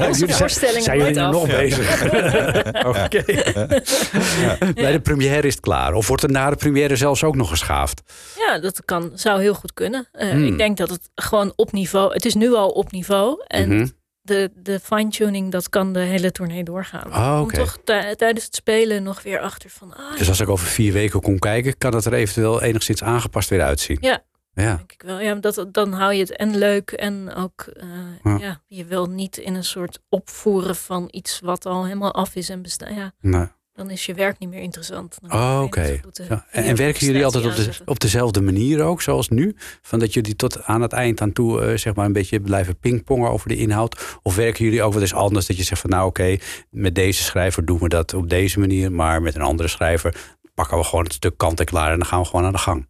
[0.08, 1.32] onze Jullie voorstellingen zijn jullie af.
[1.32, 2.04] nog bezig?
[2.86, 3.24] Oké.
[4.82, 5.94] Bij de première is het klaar.
[5.94, 8.02] Of wordt er na de première zelfs ook nog geschaafd?
[8.38, 10.08] Ja, dat kan, zou heel goed kunnen.
[10.12, 10.46] Eh, Hmm.
[10.46, 13.44] Ik denk dat het gewoon op niveau, het is nu al op niveau.
[13.48, 13.88] En Mhm.
[14.22, 17.12] de, de fine-tuning, dat kan de hele tournee doorgaan.
[17.12, 17.56] Ah, Om oké.
[17.58, 20.94] toch tij- tijdens het spelen nog weer achter van, ah, Dus als ik over vier
[20.94, 23.98] weken kom kijken, kan het er eventueel enigszins aangepast weer uitzien.
[24.02, 24.24] Ja.
[24.54, 24.76] Ja.
[24.76, 25.20] denk ik wel.
[25.20, 27.88] Ja, dat, dan hou je het en leuk en ook, eh,
[28.24, 28.38] Ja.
[28.38, 28.62] ja.
[28.68, 32.62] je wil niet in een soort opvoeren van iets wat al helemaal af is en
[32.62, 32.94] bestaat.
[32.96, 33.48] Ja, Nee.
[33.80, 35.18] Dan is je werk niet meer interessant.
[35.28, 36.00] Oh, je oké.
[36.30, 36.46] Ja.
[36.52, 39.56] En, werken jullie altijd op, de, op dezelfde manier ook, zoals nu?
[39.82, 42.78] Van dat jullie tot aan het eind aan toe eh, zeg maar een beetje blijven
[42.78, 44.20] pingpongen over de inhoud?
[44.24, 45.46] Of werken jullie ook wel eens anders?
[45.46, 46.38] Dat je zegt van nou oké,
[46.70, 48.92] met deze schrijver doen we dat op deze manier.
[48.92, 50.16] Maar met een andere schrijver
[50.54, 52.58] pakken we gewoon het stuk kant en klaar en dan gaan we gewoon aan de
[52.58, 52.88] gang.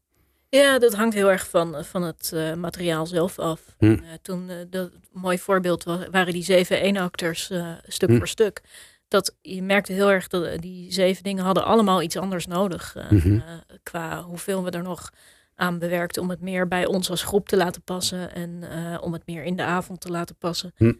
[0.49, 3.59] Ja, dat hangt heel erg van, van het eh, materiaal zelf af.
[3.77, 3.85] Hm.
[3.85, 8.17] Eh, toen, eh, dat een mooi voorbeeld wa- waren die zeven eenacteurs eh stuk Hm.
[8.17, 8.61] voor stuk.
[9.09, 12.95] Dat je merkte heel erg dat eh, die zeven dingen hadden allemaal iets anders nodig.
[12.95, 13.33] eh, Mhm.
[13.39, 13.41] eh,
[13.83, 15.09] qua hoeveel we er nog
[15.55, 18.33] aan bewerkten om het meer bij ons als groep te laten passen.
[18.33, 18.63] En
[19.01, 20.71] om het meer in de avond te laten passen.
[20.75, 20.93] Hm.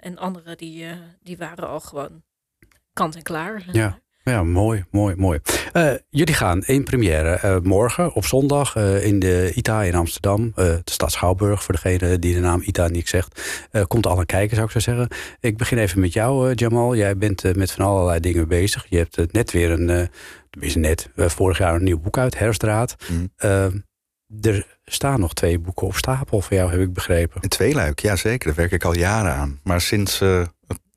[0.00, 0.86] En andere die,
[1.22, 2.22] die waren al gewoon
[2.92, 3.64] kant en klaar.
[3.72, 3.98] Ja.
[4.24, 5.38] Ja, mooi, mooi, mooi.
[5.72, 10.52] Eh, jullie gaan in première eh, morgen op zondag eh, in de ITA in Amsterdam.
[10.54, 13.40] de stad Schouwburg, voor degene die de naam ITA niet zegt.
[13.86, 15.08] Komt al een kijken, zou ik zo zeggen.
[15.40, 16.96] Ik begin even met jou, Jamal.
[16.96, 18.86] Jij bent met van allerlei dingen bezig.
[18.88, 20.08] Je hebt net weer een,
[20.50, 22.96] tenminste net, vorig jaar een nieuw boek uit, Herfstraat.
[23.08, 23.26] Mhm.
[23.36, 23.64] Eh,
[24.40, 27.42] er staan nog twee boeken op stapel voor jou, heb ik begrepen.
[27.42, 28.46] Een tweeluik, ja zeker.
[28.46, 29.60] Daar werk ik al jaren aan.
[29.62, 30.20] Maar sinds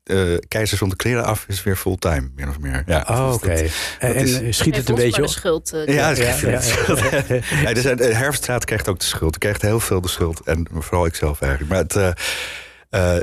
[0.06, 2.82] eh eh Keizer zonder kleren af is het weer fulltime, min of meer.
[2.86, 3.66] Ja, Oh, dus oké.
[3.98, 5.28] En, is- schiet het een beetje op?
[5.28, 5.72] schuld.
[5.72, 7.00] eh, Ja, ja, krijgt ja, de schuld.
[7.62, 9.30] Ja, er zijn, de Herfststraat krijgt ook de schuld.
[9.30, 10.40] Die krijgt heel veel de schuld.
[10.40, 11.70] En vooral ik zelf eigenlijk.
[11.72, 12.10] Maar het, eh,
[12.90, 13.16] Eh,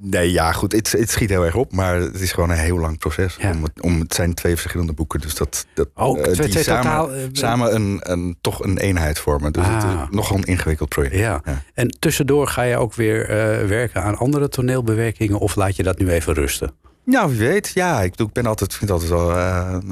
[0.00, 0.72] nee, ja, goed.
[0.72, 3.36] Het, het schiet heel erg op, maar het is gewoon een heel lang proces.
[3.40, 3.50] Ja.
[3.50, 6.82] Om het, om, het zijn twee verschillende boeken, dus dat, dat Oh, eh, twee- samen,
[6.82, 9.52] totaal, eh, samen een, een, toch een eenheid vormen.
[9.52, 10.02] Dus het Ah.
[10.10, 11.14] is nogal een ingewikkeld project.
[11.14, 11.40] Ja.
[11.44, 11.62] Ja.
[11.74, 15.98] En tussendoor ga je ook weer eh, werken aan andere toneelbewerkingen of laat je dat
[15.98, 16.74] nu even rusten?
[17.04, 17.70] Nou, wie weet.
[17.74, 19.36] Ja, ik, ik ben altijd, vind het altijd wel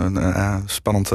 [0.07, 1.11] een spannend,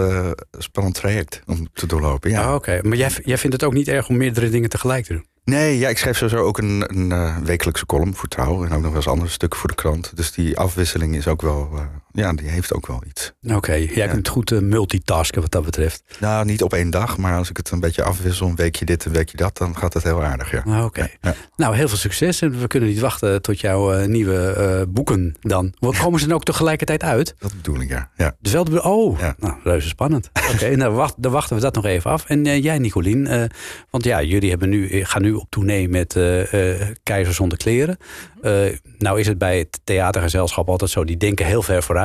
[0.57, 2.30] spannend traject om te doorlopen.
[2.30, 2.41] Ja.
[2.43, 5.13] Ah, Oké, maar jij, jij vindt het ook niet erg om meerdere dingen tegelijk te
[5.13, 5.26] doen?
[5.45, 8.65] Nee, ja, ik schrijf sowieso ook een, een eh, wekelijkse column voor Trouw.
[8.65, 10.15] En ook nog wel eens andere stukken voor de krant.
[10.15, 11.85] Dus die afwisseling is ook wel, eh,
[12.16, 13.34] ja, die heeft ook wel iets.
[13.53, 16.03] Oké, jij kunt goed eh, multitasken wat dat betreft.
[16.20, 19.05] Nou, niet op één dag, maar als ik het een beetje afwissel, een weekje dit,
[19.05, 20.63] een weekje dat, dan gaat het heel aardig, ja.
[20.66, 21.07] Ah, Oké.
[21.22, 21.34] Ja.
[21.55, 25.36] Nou, heel veel succes en we kunnen niet wachten tot jouw eh, nieuwe eh, boeken
[25.41, 25.74] dan.
[26.01, 27.36] Komen ze dan ook tegelijkertijd uit?
[27.39, 28.09] Dat bedoel ik, ja.
[28.18, 28.36] ja.
[28.39, 29.36] Dus wel de, oh, Ja.
[29.39, 30.30] nou, reuze spannend.
[30.53, 32.26] Oké, nou, wacht, dan wachten we dat nog even af.
[32.26, 33.49] En jij, Nicolien,
[33.89, 36.13] want ja, jullie hebben nu, gaan nu op tournee met
[37.03, 37.97] Keizer zonder kleren.
[38.45, 42.05] Eh, nou is het bij het theatergezelschap altijd zo, die denken heel ver vooruit.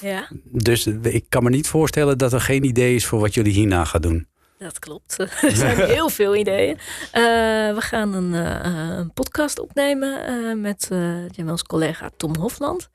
[0.00, 3.52] Ja, Dus ik kan me niet voorstellen dat er geen idee is voor wat jullie
[3.52, 4.26] hierna gaan doen.
[4.58, 5.18] dat klopt.
[5.42, 6.78] er zijn heel veel ideeën.
[7.12, 7.22] Eh,
[7.74, 10.88] we gaan een, eh, een podcast opnemen eh, met
[11.30, 12.88] Jamel's collega Tom Hofland.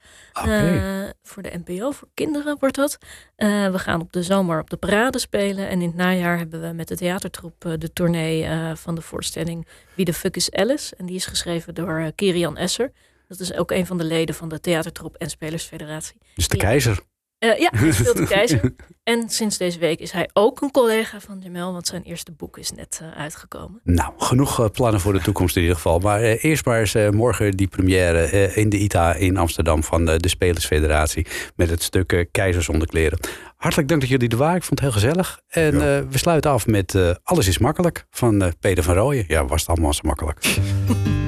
[1.23, 2.97] Voor de NPO, voor kinderen wordt dat.
[3.35, 5.69] We gaan op de zomer op de parade spelen.
[5.69, 10.05] En in het najaar hebben we met de theatertroep de tournee van de voorstelling Wie
[10.05, 10.95] de fuck is Alice?
[10.95, 12.91] En die is geschreven door Kirian Esser.
[13.29, 16.15] Dat is ook een van de leden van de theatertroep en Spelersfederatie.
[16.35, 16.99] Dus de keizer.
[17.37, 18.61] Eh, ja, hij speelt de keizer.
[19.03, 22.57] En sinds deze week is hij ook een collega van Jamel, want zijn eerste boek
[22.57, 23.79] is net eh, uitgekomen.
[23.83, 25.99] Nou, genoeg eh, plannen voor de toekomst in ieder geval.
[25.99, 29.83] Maar eh, eerst maar eens eh, morgen die première eh, in de ITA in Amsterdam
[29.83, 31.27] van eh, de Spelersfederatie.
[31.55, 33.19] Met het stuk Keizer zonder kleren.
[33.55, 34.55] Hartelijk dank dat jullie er waren.
[34.57, 35.39] Ik vond het heel gezellig.
[35.47, 35.97] En Ja.
[35.97, 39.25] eh, we sluiten af met eh, Alles is makkelijk van eh, Peter van Rooyen.
[39.27, 40.39] Ja, was het allemaal zo makkelijk.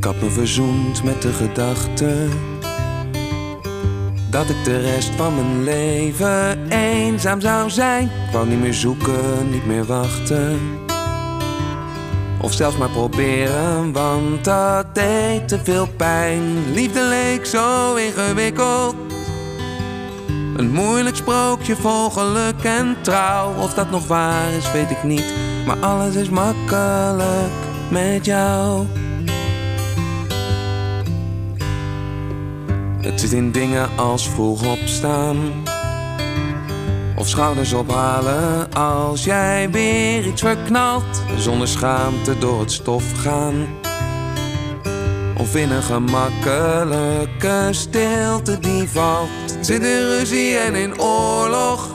[0.00, 2.28] Ik had me verzoend met de gedachte
[4.30, 8.04] dat ik de rest van mijn leven eenzaam zou zijn.
[8.04, 10.58] Ik wou niet meer zoeken, niet meer wachten.
[12.40, 16.72] Of zelfs maar proberen, want dat deed te veel pijn.
[16.72, 18.94] Liefde leek zo ingewikkeld.
[20.56, 23.54] Een moeilijk sprookje vol geluk en trouw.
[23.54, 25.34] Of dat nog waar is, weet ik niet.
[25.66, 27.52] Maar alles is makkelijk
[27.90, 28.86] met jou.
[33.00, 35.36] Het zit in dingen als vroeg opstaan.
[37.16, 41.22] Of schouders ophalen als jij weer iets verknalt.
[41.36, 43.66] Zonder schaamte door het stof gaan.
[45.38, 49.28] Of in een gemakkelijke stilte die valt.
[49.56, 51.88] Het zit in ruzie en in oorlog.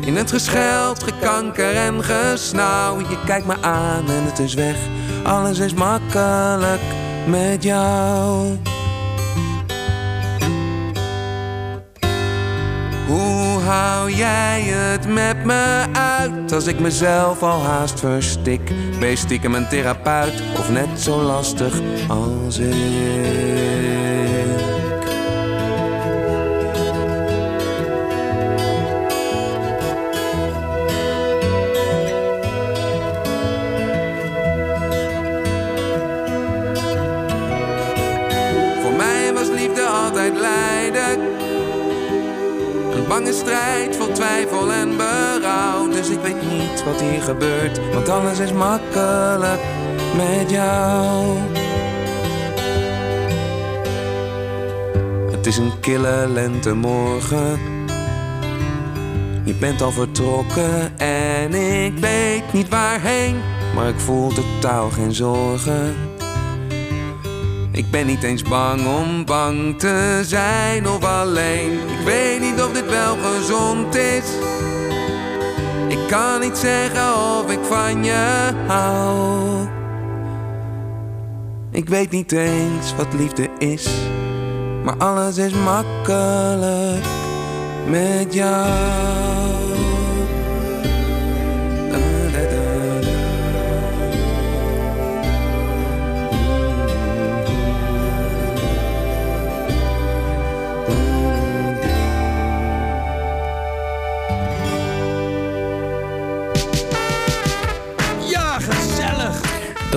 [0.00, 2.98] In het gescheld, gekanker en gesnauw.
[2.98, 4.76] Je kijkt me aan en het is weg.
[5.22, 6.80] Alles is makkelijk
[7.26, 8.58] met jou.
[13.70, 18.72] Hou jij het met me uit als ik mezelf al haast verstik?
[18.98, 24.09] Wees stiekem een therapeut of net zo lastig als ik.
[43.10, 45.88] Bange strijd vol twijfel en berouw.
[45.88, 49.60] Dus ik weet niet wat hier gebeurt, want alles is makkelijk
[50.16, 51.36] met jou.
[55.30, 57.58] Het is een kille lentemorgen.
[59.44, 63.40] Je bent al vertrokken en ik weet niet waarheen.
[63.74, 66.09] Maar ik voel totaal geen zorgen.
[67.72, 71.72] Ik ben niet eens bang om bang te zijn of alleen.
[71.72, 74.24] Ik weet niet of dit wel gezond is.
[75.88, 79.68] Ik kan niet zeggen of ik van je hou.
[81.70, 83.88] Ik weet niet eens wat liefde is,
[84.84, 87.04] maar alles is makkelijk
[87.86, 89.39] met jou.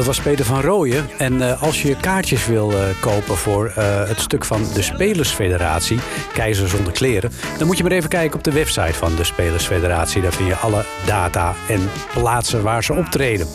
[0.03, 1.09] Dat was Peter van Rooyen.
[1.17, 5.99] En eh, als je kaartjes wil eh, kopen voor eh, het stuk van de Spelersfederatie,
[6.33, 10.21] Keizer zonder kleren, dan moet je maar even kijken op de website van de Spelersfederatie.
[10.21, 13.47] Daar vind je alle data en plaatsen waar ze optreden.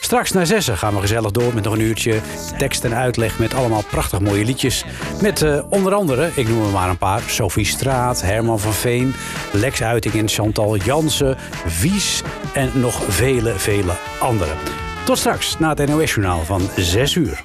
[0.00, 2.20] Straks na zessen gaan we gezellig door met nog een uurtje
[2.58, 4.84] tekst en uitleg met allemaal prachtig mooie liedjes.
[5.22, 9.14] Met onder andere, ik noem er maar een paar, Sophie Straat, Herman van Veen,
[9.52, 11.36] Lex Uiting en Chantal Jansen,
[11.80, 12.22] Wies
[12.54, 14.83] en nog vele, vele anderen.
[15.04, 17.44] Tot straks na het NOS-journaal van 6 uur.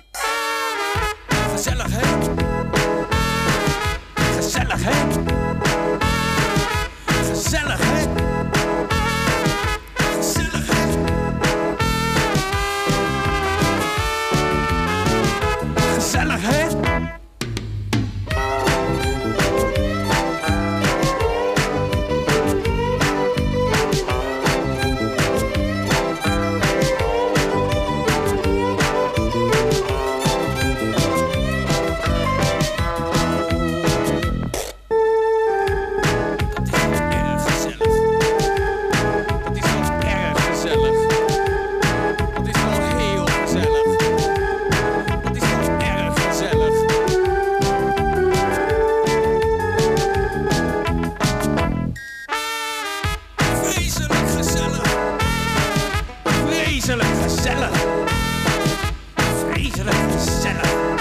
[60.20, 60.98] Gezellig.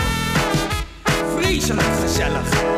[1.37, 2.78] Vreselijk gezellig.